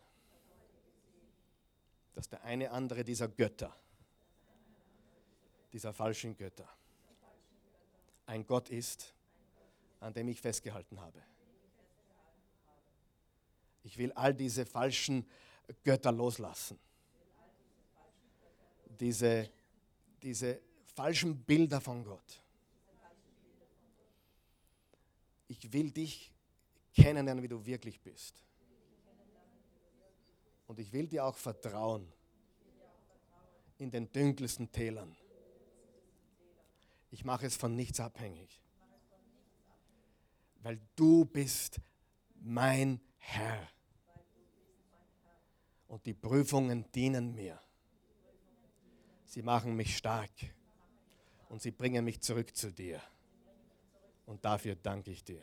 [2.14, 3.76] dass der eine andere dieser Götter
[5.72, 6.68] dieser falschen Götter
[8.26, 9.14] ein Gott ist,
[10.00, 11.22] an dem ich festgehalten habe.
[13.82, 15.26] Ich will all diese falschen
[15.82, 16.78] Götter loslassen.
[19.00, 19.50] Diese,
[20.22, 20.60] diese
[20.94, 22.42] falschen Bilder von Gott.
[25.46, 26.30] Ich will dich
[26.92, 28.42] kennenlernen, wie du wirklich bist.
[30.66, 32.12] Und ich will dir auch vertrauen
[33.78, 35.16] in den dunkelsten Tälern.
[37.11, 38.61] Ich mache es von nichts abhängig,
[40.62, 41.80] weil du bist
[42.34, 43.68] mein Herr.
[45.86, 47.59] Und die Prüfungen dienen mir.
[49.24, 50.30] Sie machen mich stark
[51.48, 53.00] und sie bringen mich zurück zu dir.
[54.26, 55.42] Und dafür danke ich dir.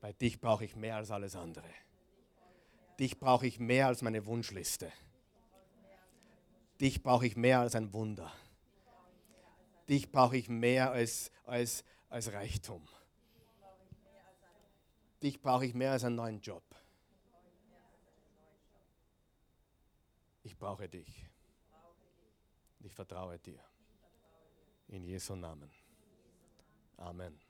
[0.00, 1.70] Bei dich brauche ich mehr als alles andere.
[2.98, 4.92] Dich brauche ich mehr als meine Wunschliste.
[6.80, 8.32] Dich brauche ich mehr als ein Wunder.
[9.88, 12.86] Dich brauche ich mehr als, als, als Reichtum.
[15.22, 16.62] Dich brauche ich mehr als einen neuen Job.
[20.42, 21.26] Ich brauche dich.
[22.80, 23.60] Ich vertraue dir.
[24.88, 25.70] In Jesu Namen.
[26.98, 27.43] Amen.